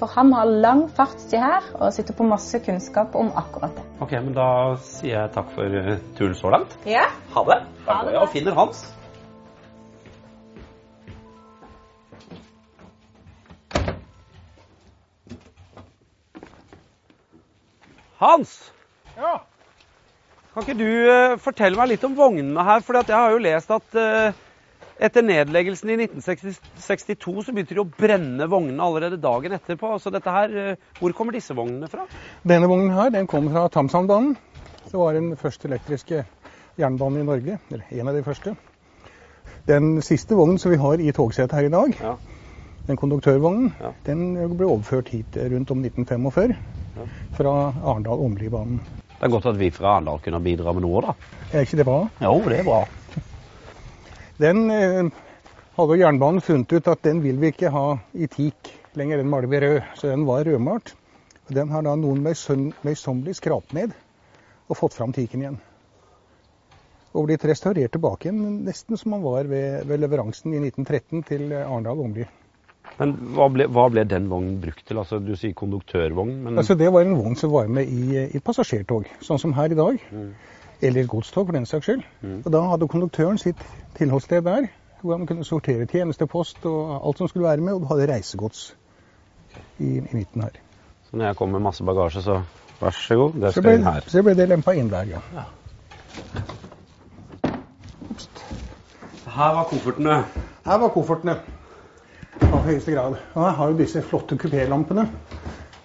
For 0.00 0.08
han 0.14 0.32
har 0.32 0.48
lang 0.64 0.86
fartstid 0.96 1.42
her 1.44 1.68
og 1.74 1.92
sitter 1.92 2.16
på 2.16 2.24
masse 2.30 2.62
kunnskap 2.64 3.18
om 3.20 3.34
akkurat 3.36 3.76
det. 3.76 3.84
Ok, 4.00 4.16
men 4.16 4.32
da 4.38 4.48
sier 4.88 5.18
jeg 5.18 5.34
takk 5.36 5.52
for 5.52 5.80
turen 6.16 6.38
så 6.40 6.54
langt. 6.54 6.78
Ja. 6.88 7.04
Ha 7.34 7.48
det. 7.50 7.58
Da 7.84 7.98
går 8.00 8.14
jeg 8.16 8.22
og 8.22 8.32
finner 8.32 8.56
Hans. 8.62 8.86
Hans! 18.18 18.72
Ja. 19.14 19.36
Kan 20.54 20.64
ikke 20.64 20.74
du 20.74 20.88
eh, 20.90 21.36
fortelle 21.38 21.78
meg 21.78 21.92
litt 21.92 22.04
om 22.06 22.16
vognene 22.18 22.64
her? 22.66 22.80
For 22.82 22.98
jeg 22.98 23.14
har 23.14 23.30
jo 23.30 23.42
lest 23.44 23.70
at 23.70 23.94
eh, 23.94 24.38
etter 25.06 25.22
nedleggelsen 25.22 25.92
i 25.94 25.98
1962 26.02 27.44
så 27.46 27.54
begynte 27.54 27.76
de 27.76 27.82
å 27.84 27.86
brenne 27.86 28.48
vognene 28.50 28.82
allerede 28.82 29.20
dagen 29.22 29.54
etterpå. 29.54 29.92
Så 30.02 30.10
dette 30.10 30.34
her, 30.34 30.56
eh, 30.58 30.88
Hvor 30.98 31.14
kommer 31.14 31.36
disse 31.36 31.54
vognene 31.54 31.86
fra? 31.92 32.08
Denne 32.42 32.66
vognen 32.66 32.90
her, 32.96 33.12
den 33.14 33.30
kom 33.30 33.46
fra 33.52 33.68
Tamsandbanen. 33.70 34.34
Det 34.88 34.98
var 34.98 35.14
den 35.14 35.36
første 35.38 35.68
elektriske 35.70 36.24
jernbanen 36.80 37.22
i 37.22 37.28
Norge. 37.28 37.60
Eller 37.70 38.00
en 38.00 38.10
av 38.10 38.18
de 38.18 38.24
første. 38.26 38.56
Den 39.70 40.02
siste 40.02 40.34
vognen 40.34 40.58
som 40.58 40.74
vi 40.74 40.80
har 40.82 40.98
i 40.98 41.14
togsetet 41.14 41.54
her 41.54 41.68
i 41.68 41.70
dag, 41.70 41.94
den 42.88 42.98
konduktørvognen, 42.98 43.70
den 44.08 44.56
ble 44.56 44.66
overført 44.66 45.12
hit 45.12 45.36
rundt 45.36 45.70
om 45.70 45.84
1945 45.84 46.56
fra 47.36 47.54
Arendal-Åmlibanen. 47.82 48.80
Det 49.18 49.26
er 49.26 49.32
godt 49.34 49.48
at 49.50 49.58
vi 49.58 49.70
fra 49.74 49.96
Arendal 49.96 50.20
kunne 50.22 50.40
bidra 50.44 50.72
med 50.76 50.84
noe, 50.86 51.02
da. 51.02 51.14
Er 51.52 51.66
ikke 51.66 51.80
det 51.80 51.86
bra? 51.88 52.00
Jo, 52.22 52.34
det 52.46 52.60
er 52.60 52.68
bra. 52.68 52.80
Den 54.38 54.70
eh, 54.70 55.08
hadde 55.78 55.98
jernbanen 55.98 56.44
funnet 56.44 56.72
ut 56.76 56.90
at 56.92 57.02
den 57.06 57.22
vil 57.24 57.40
vi 57.42 57.50
ikke 57.52 57.72
ha 57.74 57.86
i 58.14 58.28
teak 58.30 58.70
lenger, 58.98 59.18
den 59.22 59.30
maler 59.30 59.50
vi 59.50 59.60
rød. 59.64 59.80
Så 59.98 60.12
den 60.12 60.26
var 60.28 60.44
rødmalt. 60.46 60.94
Og 61.48 61.54
Den 61.56 61.70
har 61.72 61.82
da 61.82 61.94
noen 61.96 62.20
møysom- 62.22 62.74
møysommelig 62.84 63.38
skrapt 63.38 63.72
ned 63.72 63.94
og 64.68 64.76
fått 64.76 64.94
fram 64.98 65.14
teaken 65.16 65.42
igjen. 65.42 65.60
Og 67.16 67.24
blitt 67.26 67.46
restaurert 67.48 67.94
tilbake 67.94 68.28
igjen, 68.28 68.64
nesten 68.66 68.98
som 69.00 69.14
man 69.14 69.22
var 69.24 69.48
ved, 69.48 69.86
ved 69.88 70.02
leveransen 70.02 70.52
i 70.52 70.60
1913 70.60 71.24
til 71.24 71.48
Arendal-Åmli. 71.56 72.26
Men 72.98 73.12
hva 73.36 73.46
ble, 73.52 73.66
hva 73.70 73.84
ble 73.92 74.04
den 74.10 74.28
vognen 74.30 74.60
brukt 74.62 74.84
til? 74.88 74.98
Altså, 74.98 75.18
Du 75.22 75.34
sier 75.36 75.52
konduktørvogn, 75.54 76.32
men 76.44 76.58
Altså, 76.58 76.74
det 76.74 76.88
var 76.92 77.04
en 77.06 77.16
vogn 77.18 77.36
som 77.36 77.52
var 77.52 77.68
med 77.70 77.86
i, 77.86 78.24
i 78.34 78.40
passasjertog, 78.40 79.06
sånn 79.22 79.38
som 79.38 79.52
her 79.54 79.70
i 79.74 79.78
dag. 79.78 80.00
Eller 80.82 81.06
godstog, 81.10 81.46
for 81.46 81.52
den 81.58 81.66
saks 81.66 81.86
skyld. 81.86 82.02
Og 82.44 82.52
Da 82.52 82.60
hadde 82.72 82.88
konduktøren 82.88 83.38
sitt 83.38 83.58
tilholdssted 83.98 84.42
der, 84.46 84.68
hvor 85.02 85.16
han 85.16 85.26
kunne 85.26 85.44
sortere 85.46 85.86
tjenestepost 85.86 86.64
og 86.66 86.96
alt 87.06 87.18
som 87.18 87.28
skulle 87.30 87.46
være 87.48 87.62
med, 87.62 87.72
og 87.74 87.80
du 87.82 87.86
hadde 87.92 88.08
reisegods 88.12 88.74
i, 89.78 89.98
i 89.98 90.00
midten 90.12 90.42
her. 90.42 90.58
Så 91.10 91.16
når 91.16 91.24
jeg 91.30 91.36
kom 91.36 91.48
med 91.54 91.60
masse 91.62 91.84
bagasje, 91.84 92.22
så 92.22 92.40
vær 92.80 92.90
så 92.94 93.16
god, 93.16 93.38
det 93.42 93.52
skal 93.54 93.74
inn 93.78 93.86
her. 93.86 94.00
så 94.06 94.22
ble 94.22 94.34
det 94.38 94.48
lempa 94.48 94.74
inn 94.74 94.90
der, 94.90 95.14
ja. 95.14 95.22
Her 99.38 99.54
var 99.54 99.64
koffertene. 99.70 100.24
Her 100.66 100.78
var 100.82 100.88
koffertene. 100.94 101.36
Høyeste 102.68 102.92
grad. 102.92 103.16
Og 103.34 103.44
jeg 103.46 103.56
har 103.56 103.70
jo 103.70 103.76
disse 103.78 104.02
flotte 104.04 104.36
kupélampene 104.36 105.06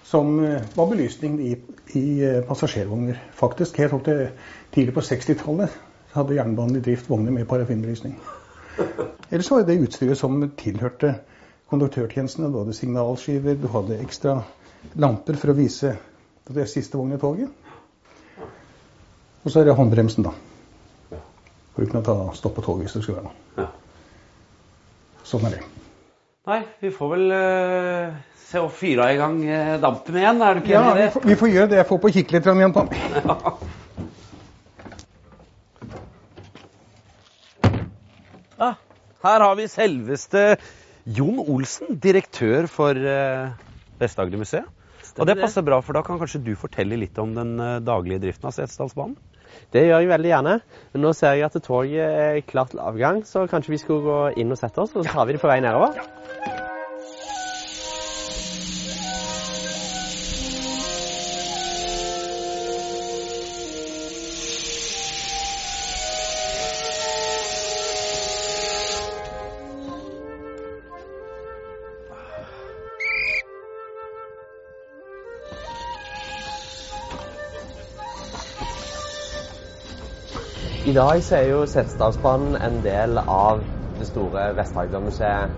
som 0.04 0.36
eh, 0.44 0.62
var 0.76 0.88
belysning 0.90 1.38
i, 1.40 1.54
i 1.96 2.04
eh, 2.20 2.42
passasjervogner. 2.44 3.20
Faktisk 3.34 3.78
helt 3.80 3.96
opp 3.96 4.04
til 4.04 4.26
tidlig 4.74 4.94
på 4.94 5.04
60-tallet 5.08 5.78
hadde 6.14 6.36
jernbanen 6.36 6.78
i 6.78 6.82
drift 6.84 7.08
vogner 7.10 7.32
med 7.32 7.48
parafinbelysning. 7.48 8.18
Ellers 9.30 9.50
var 9.50 9.64
det 9.64 9.80
utstyret 9.80 10.18
som 10.18 10.42
tilhørte 10.60 11.14
konduktørtjenestene. 11.72 12.50
Du 12.52 12.60
hadde 12.60 12.76
signalskiver, 12.76 13.56
du 13.58 13.68
hadde 13.72 14.00
ekstra 14.04 14.36
lamper 15.00 15.38
for 15.40 15.54
å 15.54 15.56
vise 15.58 15.94
det 16.52 16.66
siste 16.70 17.00
vogn 17.00 17.16
i 17.16 17.20
toget. 17.22 17.48
Og 19.44 19.48
så 19.48 19.60
er 19.60 19.70
det 19.70 19.78
håndbremsen, 19.78 20.28
da. 20.28 20.34
For 21.74 21.84
å 21.84 21.88
kunne 21.88 22.04
ta 22.06 22.18
stopp 22.36 22.58
på 22.60 22.66
toget 22.68 22.86
hvis 22.86 22.98
det 22.98 23.06
skulle 23.06 23.22
være 23.22 23.32
noe. 23.32 23.72
Sånn 25.24 25.48
er 25.48 25.56
det. 25.56 25.83
Nei, 26.44 26.58
vi 26.82 26.90
får 26.92 27.08
vel 27.14 27.30
uh, 27.32 28.16
se 28.36 28.60
å 28.60 28.66
fyre 28.68 29.06
i 29.14 29.16
gang 29.16 29.38
uh, 29.48 29.76
dampen 29.80 30.18
igjen, 30.20 30.42
er 30.44 30.58
du 30.58 30.60
ikke 30.60 30.74
Ja, 30.74 30.82
enig 30.82 30.92
i 30.92 30.98
vi 30.98 31.04
det? 31.06 31.12
får, 31.14 31.24
vi 31.30 31.36
får 31.40 31.52
gjøre 31.54 31.70
det. 31.70 31.78
Jeg 31.80 31.88
får 31.88 32.00
på 32.02 32.10
kikke 32.18 32.36
litt 32.36 32.48
igjen 32.52 32.74
på 32.74 32.82
den. 32.84 32.94
Ah, 38.60 38.76
her 39.24 39.46
har 39.46 39.56
vi 39.58 39.66
selveste 39.72 40.44
Jon 41.16 41.40
Olsen, 41.40 41.96
direktør 42.00 42.68
for 42.70 42.92
uh, 42.92 43.56
Vest-Agder-museet. 44.00 44.68
Og 45.14 45.28
det 45.28 45.36
passer 45.38 45.62
bra, 45.64 45.78
for 45.84 45.96
da 45.96 46.02
kan 46.04 46.18
kanskje 46.20 46.42
du 46.44 46.52
fortelle 46.58 46.96
litt 46.98 47.18
om 47.22 47.36
den 47.36 47.52
eh, 47.62 47.76
daglige 47.86 48.18
driften 48.24 48.48
av 48.48 48.54
Setesdalsbanen? 48.56 49.14
Det 49.74 49.86
gjør 49.86 50.04
jeg 50.04 50.12
veldig 50.12 50.32
gjerne. 50.32 50.58
Men 50.94 51.06
nå 51.06 51.14
ser 51.16 51.38
jeg 51.38 51.48
at 51.48 51.62
toget 51.64 52.02
er 52.02 52.42
klart 52.48 52.74
til 52.74 52.82
avgang, 52.84 53.24
så 53.28 53.46
kanskje 53.50 53.76
vi 53.76 53.82
skulle 53.82 54.04
gå 54.06 54.20
inn 54.42 54.54
og 54.54 54.60
sette 54.60 54.84
oss, 54.84 54.94
og 54.94 55.04
så 55.04 55.16
tar 55.16 55.30
vi 55.30 55.36
det 55.36 55.42
på 55.44 55.50
vei 55.50 55.60
nedover. 55.64 56.63
I 80.94 80.96
dag 80.96 81.24
så 81.26 81.34
er 81.40 81.48
jo 81.48 81.62
Setesdalsbanen 81.66 82.52
en 82.62 82.76
del 82.84 83.16
av 83.18 83.64
det 83.98 84.06
store 84.06 84.44
Vest-Agder-museet 84.54 85.56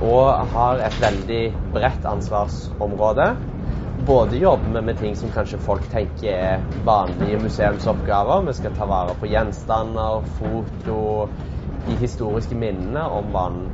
og 0.00 0.46
har 0.54 0.80
et 0.80 0.94
veldig 1.02 1.40
bredt 1.74 2.06
ansvarsområde. 2.08 3.26
Både 4.08 4.40
jobber 4.40 4.78
vi 4.78 4.82
med 4.86 4.96
ting 4.96 5.18
som 5.20 5.28
kanskje 5.34 5.60
folk 5.60 5.90
tenker 5.92 6.30
er 6.32 6.64
vanlige 6.88 7.36
museumsoppgaver. 7.42 8.46
Vi 8.46 8.54
skal 8.56 8.72
ta 8.78 8.86
vare 8.88 9.18
på 9.20 9.28
gjenstander, 9.28 10.22
foto, 10.38 11.02
de 11.84 11.98
historiske 12.00 12.56
minnene 12.56 13.02
om 13.12 13.28
banen. 13.36 13.68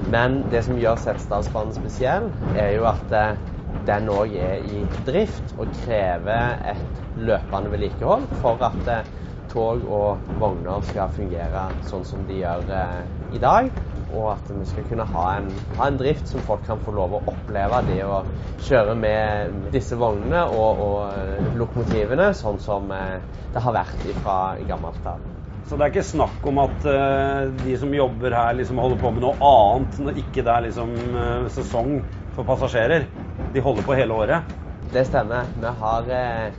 Men 0.00 0.46
det 0.48 0.64
som 0.64 0.80
gjør 0.80 0.96
Setesdalsbanen 1.02 1.76
spesiell, 1.76 2.30
er 2.56 2.72
jo 2.78 2.88
at 2.88 3.12
eh, 3.12 3.36
den 3.84 4.08
òg 4.16 4.32
er 4.32 4.64
i 4.64 4.86
drift 5.04 5.52
og 5.58 5.76
krever 5.76 6.56
et 6.72 7.04
løpende 7.20 7.76
vedlikehold 7.76 8.30
for 8.40 8.64
at 8.64 8.88
eh, 8.94 9.04
tog 9.54 9.86
og 9.86 10.36
vogner 10.40 10.84
skal 10.86 11.12
fungere 11.14 11.64
sånn 11.86 12.04
som 12.08 12.24
de 12.28 12.40
gjør 12.42 12.70
eh, 12.74 13.02
i 13.34 13.40
dag. 13.42 13.70
Og 14.04 14.26
at 14.34 14.50
vi 14.52 14.66
skal 14.68 14.84
kunne 14.88 15.06
ha 15.08 15.26
en, 15.38 15.52
ha 15.78 15.88
en 15.88 16.00
drift 16.00 16.28
som 16.28 16.42
folk 16.44 16.66
kan 16.66 16.82
få 16.84 16.92
lov 16.94 17.16
å 17.16 17.22
oppleve. 17.32 17.80
Det 17.88 18.00
å 18.04 18.24
kjøre 18.66 18.96
med 18.98 19.70
disse 19.72 19.96
vognene 20.00 20.44
og, 20.50 20.82
og 20.88 20.98
eh, 21.14 21.54
lokomotivene 21.56 22.32
sånn 22.36 22.60
som 22.62 22.90
eh, 22.94 23.22
det 23.54 23.62
har 23.64 23.78
vært 23.78 24.10
fra 24.20 24.38
gammelt 24.68 25.06
av. 25.08 25.22
Så 25.64 25.78
det 25.80 25.86
er 25.86 25.94
ikke 25.94 26.04
snakk 26.04 26.44
om 26.50 26.60
at 26.60 26.82
eh, 26.90 27.46
de 27.64 27.76
som 27.80 27.94
jobber 27.96 28.36
her 28.36 28.56
liksom 28.58 28.80
holder 28.82 29.00
på 29.00 29.14
med 29.16 29.24
noe 29.24 29.38
annet 29.48 29.96
når 30.04 30.18
ikke 30.20 30.44
det 30.44 30.52
er 30.52 30.66
liksom 30.66 30.92
eh, 31.16 31.46
sesong 31.54 31.94
for 32.36 32.44
passasjerer. 32.48 33.06
De 33.54 33.62
holder 33.64 33.86
på 33.86 33.96
hele 33.96 34.18
året. 34.18 34.52
Det 34.94 35.02
stemmer. 35.08 35.48
Vi 35.58 35.66
har 35.66 36.10
eh, 36.14 36.52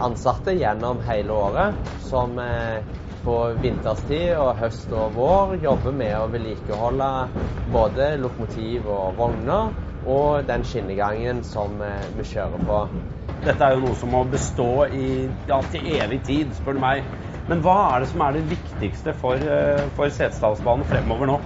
ansatte 0.00 0.54
gjennom 0.56 1.02
hele 1.04 1.32
året 1.36 1.90
som 2.00 2.38
eh, 2.40 2.80
på 3.24 3.34
vinterstid 3.60 4.38
og 4.40 4.56
høst 4.62 4.92
og 4.96 5.12
vår 5.18 5.58
jobber 5.60 5.92
med 5.96 6.14
å 6.16 6.30
vedlikeholde 6.32 7.08
både 7.74 8.14
lokomotiv 8.20 8.88
og 8.88 9.18
vogner 9.20 9.74
og 10.04 10.46
den 10.48 10.64
skinnegangen 10.68 11.42
som 11.46 11.80
eh, 11.82 12.10
vi 12.16 12.26
kjører 12.28 12.62
på. 12.64 12.80
Dette 13.44 13.64
er 13.66 13.74
jo 13.74 13.82
noe 13.84 13.98
som 13.98 14.12
må 14.14 14.22
bestå 14.30 14.86
i, 14.88 15.06
ja, 15.48 15.60
til 15.68 15.84
evig 15.98 16.22
tid, 16.24 16.54
spør 16.56 16.78
du 16.78 16.84
meg. 16.84 17.04
Men 17.50 17.60
hva 17.64 17.76
er 17.90 18.04
det 18.04 18.08
som 18.12 18.22
er 18.24 18.38
det 18.38 18.46
viktigste 18.48 19.12
for, 19.18 19.36
eh, 19.36 19.90
for 19.96 20.12
Setesdalsbanen 20.12 20.86
fremover 20.88 21.28
nå? 21.28 21.38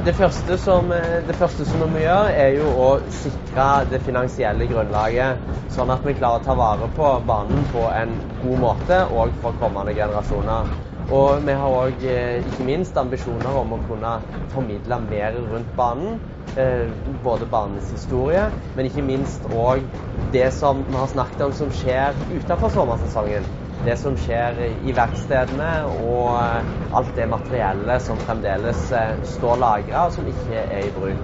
Det 0.00 0.14
første, 0.16 0.56
som, 0.58 0.90
eh, 0.92 1.20
det 1.26 1.36
første 1.36 1.66
som 1.68 1.82
vi 1.84 1.90
må 1.92 2.02
gjøre, 2.02 2.34
er 2.34 2.54
jo 2.56 2.70
å 2.72 2.90
sikre 3.12 3.84
det 3.90 4.00
finansielle 4.02 4.66
grunnlaget, 4.70 5.42
sånn 5.70 5.92
at 5.92 6.06
vi 6.06 6.16
klarer 6.18 6.40
å 6.40 6.44
ta 6.44 6.54
vare 6.58 6.88
på 6.94 7.10
banen 7.26 7.66
på 7.70 7.86
en 7.92 8.16
god 8.40 8.58
måte 8.58 9.02
òg 9.06 9.36
for 9.42 9.58
kommende 9.60 9.94
generasjoner. 9.94 10.79
Og 11.08 11.46
vi 11.46 11.54
har 11.56 11.78
òg 11.78 12.04
ikke 12.50 12.66
minst 12.66 12.98
ambisjoner 13.00 13.56
om 13.62 13.72
å 13.74 13.80
kunne 13.86 14.18
formidle 14.52 15.00
mer 15.02 15.38
rundt 15.50 15.72
banen. 15.76 16.20
Eh, 16.58 16.90
både 17.22 17.46
banens 17.46 17.92
historie, 17.94 18.48
men 18.74 18.88
ikke 18.88 19.04
minst 19.06 19.44
òg 19.46 19.84
det 20.34 20.48
som 20.52 20.82
vi 20.88 20.98
har 20.98 21.06
snakket 21.06 21.44
om 21.44 21.52
som 21.54 21.70
skjer 21.70 22.24
utenfor 22.26 22.72
sommersesongen. 22.74 23.46
Det 23.80 23.94
som 23.96 24.16
skjer 24.18 24.58
i 24.82 24.94
verkstedene 24.96 25.70
og 25.86 26.34
eh, 26.40 26.72
alt 26.98 27.14
det 27.14 27.28
materiellet 27.30 28.02
som 28.02 28.18
fremdeles 28.18 28.82
eh, 28.90 29.22
står 29.22 29.62
lagra 29.62 30.08
og 30.08 30.16
som 30.16 30.26
ikke 30.26 30.58
er 30.66 30.88
i 30.88 30.92
bruk. 30.94 31.22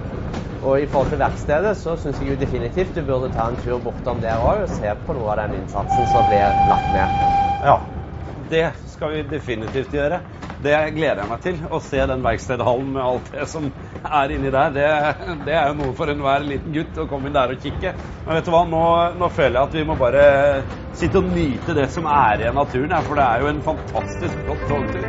Og 0.63 0.79
i 0.81 0.87
forhold 0.87 1.11
til 1.11 1.21
verkstedet 1.21 1.75
så 1.77 1.97
syns 1.99 2.23
jeg 2.23 2.31
jo 2.31 2.39
definitivt 2.39 2.95
du 2.95 3.03
burde 3.05 3.29
ta 3.35 3.49
en 3.51 3.59
tur 3.61 3.83
bortom 3.83 4.23
der 4.23 4.39
òg 4.39 4.63
og 4.63 4.71
se 4.71 4.95
på 5.05 5.17
noe 5.17 5.35
av 5.35 5.43
den 5.43 5.59
innsatsen 5.59 6.07
som 6.09 6.25
blir 6.25 6.63
lagt 6.71 6.95
ned. 6.95 7.19
Ja, 7.59 7.81
det 8.49 8.65
skal 8.93 9.13
vi 9.13 9.23
definitivt 9.29 9.93
gjøre. 9.93 10.21
Det 10.57 10.73
gleder 10.95 11.21
jeg 11.21 11.29
meg 11.29 11.41
til. 11.43 11.59
Å 11.69 11.79
se 11.85 11.99
den 12.09 12.23
verkstedhallen 12.25 12.89
med 12.95 13.03
alt 13.03 13.27
det 13.33 13.45
som 13.51 13.67
er 14.01 14.33
inni 14.33 14.49
der. 14.53 14.73
Det, 14.73 14.87
det 15.45 15.53
er 15.53 15.69
jo 15.69 15.77
noe 15.83 15.93
for 15.97 16.09
enhver 16.11 16.45
liten 16.47 16.73
gutt 16.73 16.97
å 16.97 17.05
komme 17.09 17.29
inn 17.29 17.37
der 17.37 17.53
og 17.53 17.61
kikke. 17.61 17.93
Men 18.25 18.39
vet 18.39 18.49
du 18.49 18.53
hva, 18.55 18.63
nå, 18.71 18.83
nå 19.21 19.29
føler 19.35 19.59
jeg 19.59 19.69
at 19.69 19.77
vi 19.77 19.85
må 19.87 19.97
bare 19.99 20.25
sitte 20.97 21.21
og 21.21 21.29
nyte 21.29 21.77
det 21.77 21.87
som 21.93 22.09
er 22.09 22.41
igjen 22.41 22.57
av 22.57 22.65
naturen. 22.65 22.97
Ja, 22.97 23.03
for 23.05 23.19
det 23.19 23.27
er 23.27 23.45
jo 23.45 23.51
en 23.53 23.63
fantastisk 23.69 24.43
flott 24.47 24.67
togtur. 24.71 25.05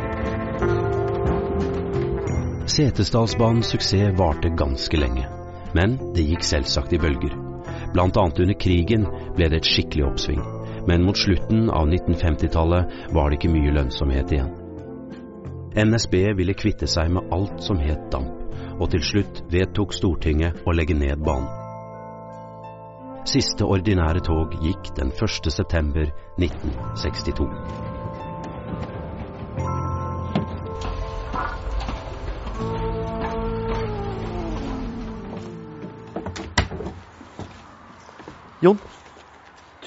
Setesdalsbanens 2.69 3.73
suksess 3.73 4.13
varte 4.19 4.53
ganske 4.53 4.97
lenge, 5.01 5.25
men 5.73 5.97
det 6.13 6.27
gikk 6.29 6.45
selvsagt 6.45 6.93
i 6.93 7.01
bølger. 7.01 7.33
Annet 7.97 8.39
under 8.39 8.53
krigen 8.53 9.07
ble 9.33 9.49
det 9.49 9.63
et 9.63 9.69
skikkelig 9.71 10.05
oppsving, 10.11 10.43
men 10.87 11.03
mot 11.03 11.17
slutten 11.17 11.69
av 11.69 11.87
1950-tallet 11.89 13.13
var 13.15 13.29
det 13.29 13.39
ikke 13.39 13.53
mye 13.53 13.73
lønnsomhet 13.75 14.31
igjen. 14.35 14.51
NSB 15.79 16.15
ville 16.39 16.57
kvitte 16.57 16.87
seg 16.89 17.11
med 17.13 17.29
alt 17.35 17.61
som 17.63 17.79
het 17.81 18.09
damp, 18.13 18.43
og 18.79 18.89
til 18.93 19.03
slutt 19.05 19.43
vedtok 19.51 19.93
Stortinget 19.93 20.63
å 20.65 20.75
legge 20.75 20.97
ned 20.97 21.21
banen. 21.25 21.49
Siste 23.29 23.67
ordinære 23.67 24.23
tog 24.25 24.55
gikk 24.63 24.93
den 24.97 25.11
1. 25.13 25.51
september 25.53 26.07
1962. 26.39 27.45
Jon, 38.59 38.79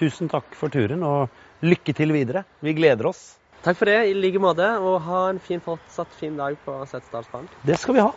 tusen 0.03 0.30
takk 0.30 0.57
for 0.59 0.72
turen, 0.72 1.03
og 1.07 1.30
lykke 1.62 1.94
til 1.96 2.12
videre. 2.14 2.44
Vi 2.61 2.74
gleder 2.76 3.11
oss. 3.12 3.22
Takk 3.62 3.78
for 3.78 3.86
det, 3.86 3.98
i 4.11 4.14
like 4.18 4.40
måte. 4.42 4.66
Og 4.82 4.98
ha 5.07 5.28
en 5.30 5.38
fin, 5.42 5.62
fortsatt 5.62 6.11
fin 6.18 6.36
dag 6.38 6.59
på 6.64 6.80
Setesdalsbanen. 6.90 7.50
Det 7.66 7.78
skal 7.78 7.98
vi 7.98 8.03
ha. 8.03 8.11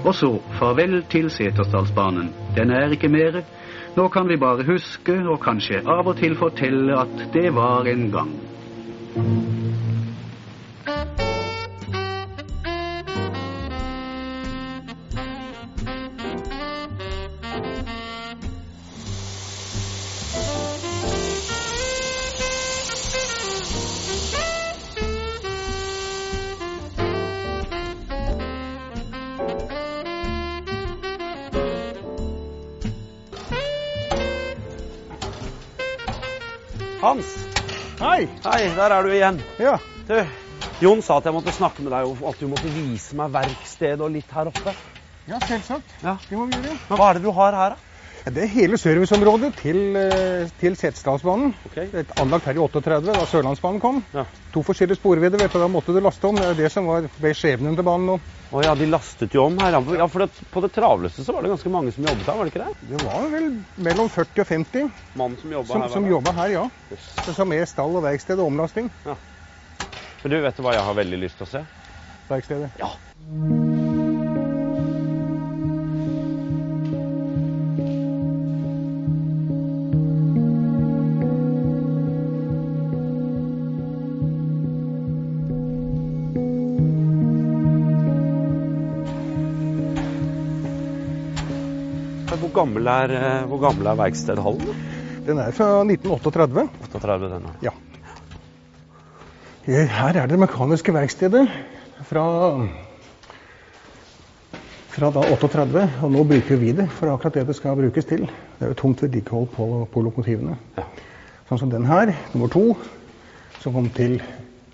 Og 0.00 0.14
så 0.16 0.32
farvel 0.58 1.02
til 1.12 1.30
Setesdalsbanen. 1.30 2.32
Den 2.56 2.74
er 2.74 2.90
ikke 2.96 3.12
mere. 3.12 3.44
Nå 3.96 4.08
kan 4.08 4.28
vi 4.30 4.38
bare 4.40 4.66
huske, 4.66 5.18
og 5.26 5.40
kanskje 5.44 5.84
av 5.86 6.06
og 6.06 6.18
til 6.18 6.36
fortelle, 6.38 6.98
at 6.98 7.24
det 7.34 7.48
var 7.54 7.90
en 7.90 8.10
gang. 8.14 8.36
Hei. 38.20 38.26
Hei, 38.44 38.64
der 38.76 38.92
er 38.92 39.06
du 39.06 39.12
igjen. 39.16 39.38
Ja. 39.56 39.78
Du, 40.04 40.16
Jon 40.84 40.98
sa 41.00 41.14
at 41.16 41.24
jeg 41.24 41.32
måtte 41.32 41.54
snakke 41.56 41.80
med 41.80 41.88
deg, 41.94 42.04
og 42.04 42.26
at 42.28 42.42
du 42.42 42.50
måtte 42.52 42.68
vise 42.68 43.16
meg 43.16 43.30
verkstedet 43.32 44.04
og 44.04 44.10
litt 44.12 44.34
her 44.36 44.50
oppe. 44.50 44.74
Ja, 45.24 45.38
selvsagt. 45.40 45.94
Ja. 46.04 46.18
Det 46.26 46.36
må 46.36 46.44
vi 46.50 46.58
gjøre. 46.58 46.74
Men 46.90 47.00
hva 47.00 47.06
er 47.08 47.16
det 47.16 47.24
du 47.24 47.30
har 47.38 47.56
her, 47.56 47.78
da? 47.78 47.89
Ja, 48.24 48.30
Det 48.30 48.42
er 48.44 48.50
hele 48.52 48.76
serviceområdet 48.76 49.54
til, 49.56 49.96
eh, 49.96 50.48
til 50.60 50.76
Setesdalsbanen. 50.76 51.54
Okay. 51.66 51.88
Anlagt 52.16 52.44
her 52.46 52.58
i 52.58 52.60
38, 52.60 53.06
da 53.06 53.24
Sørlandsbanen 53.24 53.80
kom. 53.80 54.02
Ja. 54.12 54.26
To 54.52 54.62
forskjellige 54.66 55.00
sporvidder, 55.00 55.40
vet 55.40 55.52
du, 55.52 55.58
da 55.58 55.68
måtte 55.68 55.94
du 55.94 56.00
laste 56.00 56.28
om. 56.28 56.38
Det 56.38 56.50
er 56.50 56.54
det 56.54 56.72
som 56.72 56.86
var, 56.86 57.08
ble 57.16 57.32
skjebnen 57.32 57.78
til 57.78 57.86
banen 57.86 58.06
nå. 58.10 58.18
Å 58.50 58.64
ja, 58.64 58.74
de 58.74 58.88
lastet 58.90 59.34
jo 59.34 59.44
om 59.46 59.58
her. 59.62 59.78
Ja, 59.96 60.08
for 60.10 60.24
det, 60.24 60.44
på 60.50 60.62
det 60.64 60.72
travleste 60.74 61.22
så 61.24 61.32
var 61.32 61.46
det 61.46 61.52
ganske 61.52 61.70
mange 61.70 61.94
som 61.94 62.04
jobbet 62.04 62.26
her, 62.26 62.36
var 62.36 62.48
det 62.48 62.52
ikke 62.52 62.66
det? 62.66 62.90
Det 62.90 63.02
var 63.04 63.28
vel 63.30 63.48
mellom 63.78 64.10
40 64.10 64.42
og 64.42 64.50
50 64.50 64.90
Mann 65.14 65.38
som 65.38 65.54
jobba 65.54 65.80
her? 65.84 65.88
som 65.94 66.10
jobba 66.10 66.34
her, 66.42 66.54
ja. 66.58 66.66
Som 67.30 67.54
er 67.54 67.64
stall 67.70 67.94
og 67.94 68.04
verksted 68.08 68.42
og 68.42 68.50
omlasting. 68.50 68.90
Men 69.06 70.34
du, 70.34 70.40
vet 70.42 70.58
du 70.58 70.66
hva 70.66 70.76
jeg 70.76 70.86
har 70.90 70.98
veldig 70.98 71.24
lyst 71.24 71.38
til 71.40 71.46
å 71.46 71.52
se? 71.54 71.66
Verkstedet. 72.30 72.74
Ja. 72.82 72.90
Gammel 92.60 92.88
er, 92.92 93.14
eh, 93.16 93.46
hvor 93.48 93.60
gammel 93.62 93.88
er 93.88 93.98
verkstedhallen? 93.98 94.74
Den 95.26 95.38
er 95.38 95.52
fra 95.56 95.82
1938. 95.84 96.68
38 96.88 97.28
den, 97.32 97.48
Ja. 97.62 97.70
Her 99.70 100.16
er 100.16 100.26
det 100.26 100.38
mekaniske 100.38 100.92
verkstedet 100.92 101.48
fra, 102.08 102.24
fra 104.88 105.10
da 105.14 105.20
38, 105.20 105.84
og 106.02 106.10
nå 106.10 106.24
bruker 106.24 106.56
vi 106.56 106.72
det 106.72 106.88
for 106.96 107.12
akkurat 107.12 107.34
det 107.34 107.46
det 107.46 107.56
skal 107.56 107.76
brukes 107.76 108.08
til. 108.08 108.24
Det 108.26 108.66
er 108.66 108.72
jo 108.72 108.78
tungt 108.80 109.02
vedlikehold 109.02 109.48
på, 109.54 109.88
på 109.92 110.02
lokomotivene. 110.02 110.56
Sånn 111.48 111.58
som 111.60 111.70
den 111.70 111.86
her, 111.86 112.14
nummer 112.32 112.48
to, 112.48 112.76
som 113.60 113.76
kom 113.76 113.90
til 113.94 114.20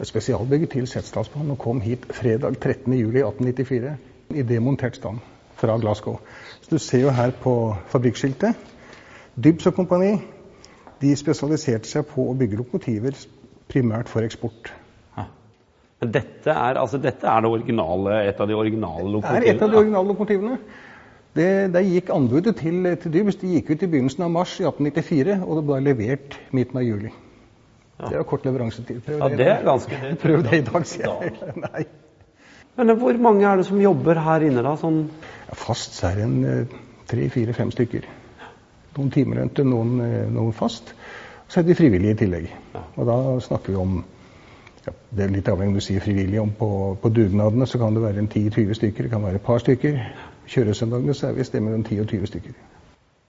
spesialbygget 0.03 0.71
til 0.71 0.87
Setesdalsbanen 0.87 1.57
og 1.57 1.59
kom 1.59 1.81
hit 1.81 2.07
fredag 2.15 2.61
13.07.1894 2.63 3.97
i 4.37 4.43
demontert 4.47 4.97
stand 4.97 5.19
fra 5.57 5.77
Glasgow. 5.81 6.19
Så 6.63 6.71
Du 6.71 6.79
ser 6.79 7.05
jo 7.07 7.11
her 7.11 7.33
på 7.43 7.77
fabrikkskiltet. 7.93 8.57
Dybs 9.37 9.67
og 9.67 9.75
kompani 9.77 10.17
de 11.01 11.13
spesialiserte 11.17 11.89
seg 11.89 12.07
på 12.09 12.25
å 12.31 12.35
bygge 12.37 12.57
lokomotiver 12.63 13.17
primært 13.69 14.09
for 14.09 14.25
eksport. 14.25 14.73
Men 15.97 16.13
dette 16.13 16.53
er, 16.53 16.77
altså, 16.77 16.99
dette 17.01 17.25
er 17.25 17.41
det 17.41 17.49
originale, 17.49 18.19
et 18.29 18.41
av 18.41 18.49
de 18.49 18.57
originale 18.57 19.09
lokomotivene? 19.09 19.41
Det 19.41 19.49
er 19.49 19.57
et 19.57 19.63
av 19.65 19.71
de 19.73 19.79
originale 19.81 20.11
lokomotivene. 20.11 20.59
Det, 21.37 21.47
der 21.73 21.85
gikk 21.85 22.11
anbudet 22.13 22.57
til, 22.57 22.83
til 23.01 23.13
Dybs. 23.13 23.39
De 23.41 23.53
gikk 23.55 23.71
ut 23.73 23.85
i 23.85 23.89
begynnelsen 23.93 24.25
av 24.25 24.33
mars 24.33 24.55
i 24.61 24.65
1894, 24.69 25.39
og 25.45 25.59
det 25.59 25.65
ble 25.71 25.81
levert 25.85 26.37
midten 26.57 26.81
av 26.81 26.85
juli. 26.85 27.13
Det 27.97 28.13
er 28.13 28.27
kort 28.29 28.45
leveransetid. 28.45 29.01
Prøv 29.07 29.23
Ja, 29.25 29.31
det 29.41 29.49
er 29.55 29.65
ganske 29.65 30.01
det. 30.03 30.13
Prøv 30.21 30.45
det 30.45 30.61
i 30.61 30.67
dag, 30.69 30.89
sier 30.89 31.25
jeg. 31.25 31.55
Nei. 31.65 31.87
Men 32.77 32.93
hvor 33.01 33.17
mange 33.25 33.49
er 33.49 33.61
det 33.61 33.69
som 33.71 33.81
jobber 33.81 34.21
her 34.21 34.45
inne, 34.45 34.65
da? 34.65 34.75
Sånn 34.77 35.07
Ja, 35.49 35.55
Fast 35.55 35.95
så 35.95 36.09
er 36.11 36.15
det 36.21 36.25
en 36.27 36.45
eh, 36.45 36.77
tre, 37.11 37.29
fire, 37.31 37.53
fem 37.55 37.71
stykker. 37.71 38.07
Noen 38.97 39.11
timelønte, 39.15 39.65
noen, 39.65 40.01
eh, 40.01 40.27
noen 40.33 40.53
fast. 40.57 40.95
Så 41.49 41.61
er 41.61 41.67
det 41.67 41.75
de 41.75 41.81
frivillige 41.83 42.17
i 42.17 42.21
tillegg. 42.25 42.47
Og 42.97 43.07
da 43.07 43.17
snakker 43.41 43.73
vi 43.73 43.79
om 43.79 43.99
ja, 44.87 44.93
Det 45.11 45.25
er 45.25 45.31
litt 45.35 45.49
avhengig 45.51 45.75
om 45.75 45.79
du 45.81 45.85
sier 45.85 46.01
frivillig. 46.03 46.41
om 46.41 46.51
På, 46.59 46.71
på 47.03 47.09
dugnadene 47.11 47.67
så 47.67 47.79
kan 47.79 47.95
det 47.95 48.03
være 48.03 48.19
en 48.23 48.29
10-20 48.31 48.75
stykker, 48.81 49.03
det 49.07 49.11
kan 49.11 49.23
være 49.23 49.35
et 49.41 49.47
par 49.47 49.59
stykker. 49.63 50.01
Kjøresøndagene 50.47 51.15
så 51.15 51.29
er 51.29 51.33
vi 51.39 51.45
sted 51.45 51.61
mellom 51.61 51.85
10 51.85 52.01
og 52.01 52.07
20 52.09 52.27
stykker. 52.27 52.53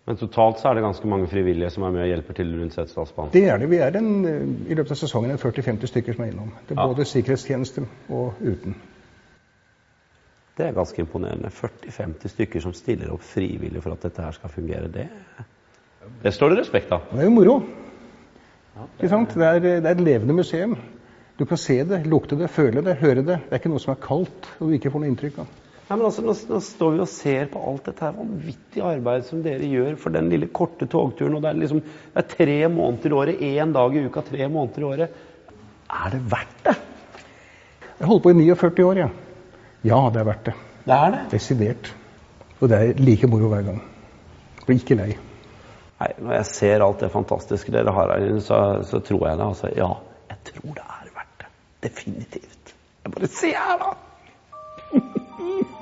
Men 0.07 0.15
totalt 0.17 0.61
så 0.61 0.69
er 0.69 0.77
det 0.77 0.83
ganske 0.85 1.07
mange 1.11 1.27
frivillige 1.27 1.69
som 1.69 1.83
er 1.83 1.91
med 1.91 2.01
og 2.05 2.07
hjelper 2.07 2.33
til 2.37 2.53
rundt 2.61 2.73
Setesdalsbanen? 2.77 3.31
Det 3.33 3.41
er 3.49 3.57
det. 3.59 3.69
Vi 3.69 3.79
er 3.83 3.97
en, 3.99 4.11
I 4.69 4.77
løpet 4.77 4.93
av 4.95 4.99
sesongen 5.01 5.33
er 5.33 5.41
40-50 5.41 5.89
stykker 5.91 6.15
som 6.15 6.23
er 6.23 6.29
innom. 6.31 6.53
Det 6.69 6.77
er 6.77 6.81
Ja. 6.81 6.87
både 6.87 7.05
sikkerhetstjeneste 7.05 7.83
og 8.09 8.33
uten. 8.39 8.75
Det 10.57 10.65
er 10.65 10.73
ganske 10.73 11.01
imponerende. 11.03 11.51
40-50 11.53 12.33
stykker 12.33 12.63
som 12.63 12.73
stiller 12.73 13.11
opp 13.13 13.25
frivillig 13.25 13.83
for 13.83 13.93
at 13.93 14.07
dette 14.07 14.23
her 14.25 14.33
skal 14.33 14.53
fungere. 14.53 14.89
Det, 14.89 15.05
det 16.23 16.33
står 16.33 16.53
det 16.53 16.63
respekt 16.63 16.93
av. 16.95 17.05
Det 17.11 17.21
er 17.21 17.29
jo 17.29 17.35
moro. 17.35 17.57
Ikke 18.97 19.11
sant? 19.11 19.35
Det 19.37 19.45
er, 19.45 19.61
det 19.61 19.75
er 19.83 19.93
et 19.93 20.01
levende 20.01 20.37
museum. 20.37 20.73
Du 21.37 21.45
kan 21.45 21.59
se 21.61 21.77
det, 21.85 22.01
lukte 22.09 22.37
det, 22.39 22.49
føle 22.49 22.81
det, 22.81 22.97
høre 23.03 23.21
det. 23.21 23.37
Det 23.45 23.53
er 23.53 23.61
ikke 23.61 23.69
noe 23.69 23.83
som 23.83 23.93
er 23.93 24.01
kaldt 24.01 24.49
og 24.57 24.71
du 24.71 24.77
ikke 24.77 24.89
får 24.93 25.03
noe 25.03 25.11
inntrykk 25.11 25.41
av. 25.43 25.51
Nei, 25.87 25.95
men 25.95 26.07
altså, 26.09 26.23
nå, 26.25 26.33
nå 26.49 26.57
står 26.65 26.95
vi 26.95 27.03
og 27.03 27.11
ser 27.11 27.51
på 27.53 27.61
alt 27.69 27.85
dette 27.87 28.03
her 28.03 28.17
vanvittige 28.17 28.89
arbeidet 28.89 29.29
som 29.29 29.43
dere 29.45 29.69
gjør 29.69 29.93
for 30.01 30.17
den 30.17 30.27
lille 30.33 30.49
korte 30.51 30.89
togturen. 30.89 31.37
og 31.37 31.45
Det 31.45 31.51
er 31.51 31.61
liksom 31.61 31.83
det 31.85 32.23
er 32.23 32.27
tre 32.33 32.57
måneder 32.73 33.13
i 33.13 33.17
året, 33.21 33.45
én 33.53 33.71
dag 33.77 33.95
i 33.95 34.03
uka, 34.09 34.25
tre 34.25 34.49
måneder 34.51 34.83
i 34.83 34.89
året. 34.89 35.21
Er 36.01 36.11
det 36.15 36.25
verdt 36.33 36.59
det? 36.65 36.75
Jeg 38.01 38.09
holdt 38.09 38.25
på 38.25 38.33
i 38.33 38.39
49 38.41 38.89
år, 38.89 39.03
ja. 39.05 39.07
Ja, 39.87 40.01
det 40.13 40.21
er 40.21 40.27
verdt 40.27 40.49
det. 40.49 40.55
Det 40.87 40.95
er 40.95 41.13
det? 41.13 41.21
Desidert. 41.31 41.93
Og 42.59 42.69
det 42.71 42.77
er 42.77 42.99
like 42.99 43.29
moro 43.29 43.51
hver 43.51 43.65
gang. 43.67 43.79
Blir 44.65 44.81
ikke 44.81 44.97
lei. 44.99 45.11
Nei, 45.97 46.09
Når 46.19 46.33
jeg 46.39 46.49
ser 46.51 46.83
alt 46.85 47.01
det 47.01 47.11
fantastiske 47.13 47.73
dere 47.73 47.93
har 47.93 48.11
her 48.13 48.27
inne, 48.27 48.41
så, 48.43 48.59
så 48.85 48.99
tror 49.05 49.27
jeg 49.29 49.39
det. 49.39 49.47
Altså, 49.47 49.71
ja, 49.77 49.89
jeg 50.29 50.43
tror 50.51 50.77
det 50.77 50.85
er 50.85 51.13
verdt 51.15 51.41
det. 51.43 51.49
Definitivt. 51.87 52.75
Jeg 53.03 53.15
bare 53.15 53.31
Se 53.37 53.53
her, 53.55 53.81
da! 53.81 53.95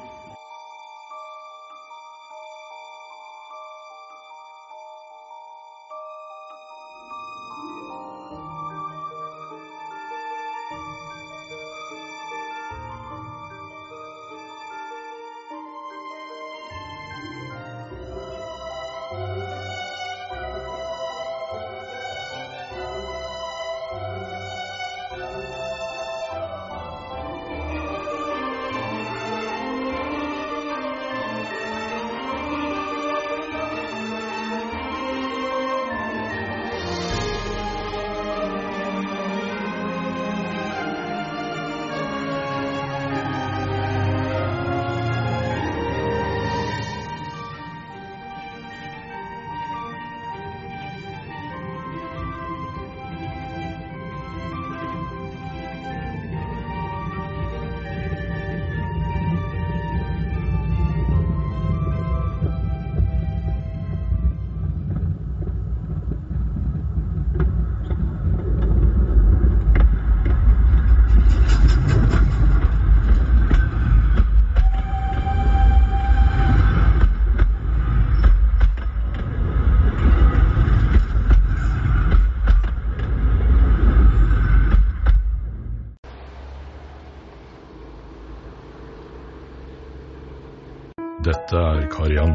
Dette 91.45 91.61
er 91.61 91.89
Karian. 91.91 92.31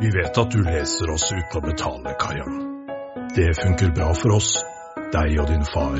Vi 0.00 0.10
vet 0.10 0.38
at 0.38 0.50
du 0.50 0.62
leser 0.64 1.10
oss 1.12 1.26
uten 1.32 1.56
å 1.58 1.60
betale, 1.60 2.14
Karian. 2.16 2.54
Det 3.36 3.50
funker 3.58 3.90
bra 3.92 4.06
for 4.16 4.38
oss, 4.38 4.54
deg 5.12 5.34
og 5.42 5.50
din 5.50 5.66
far, 5.68 5.98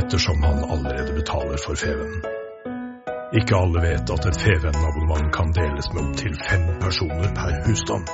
ettersom 0.00 0.40
han 0.46 0.62
allerede 0.64 1.12
betaler 1.12 1.60
for 1.60 1.76
Fevennen. 1.76 2.22
Ikke 3.36 3.58
alle 3.58 3.82
vet 3.84 4.12
at 4.14 4.28
et 4.30 4.40
Fevennen-abonnement 4.46 5.28
kan 5.36 5.52
deles 5.58 5.90
med 5.92 6.06
opptil 6.06 6.38
fem 6.40 6.64
personer 6.80 7.34
per 7.36 7.60
husstand. 7.66 8.08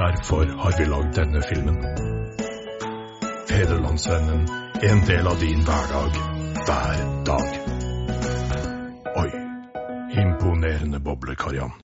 Derfor 0.00 0.50
har 0.64 0.74
vi 0.80 0.88
lagd 0.90 1.14
denne 1.20 1.44
filmen. 1.46 1.78
Fedrelandsvennen, 3.52 4.42
en 4.90 5.06
del 5.06 5.30
av 5.36 5.38
din 5.46 5.62
hverdag, 5.70 6.18
hver 6.66 7.06
dag. 7.30 7.48
Oi, 9.22 9.30
imponerende 10.26 10.98
boble, 10.98 11.38
Karian. 11.38 11.78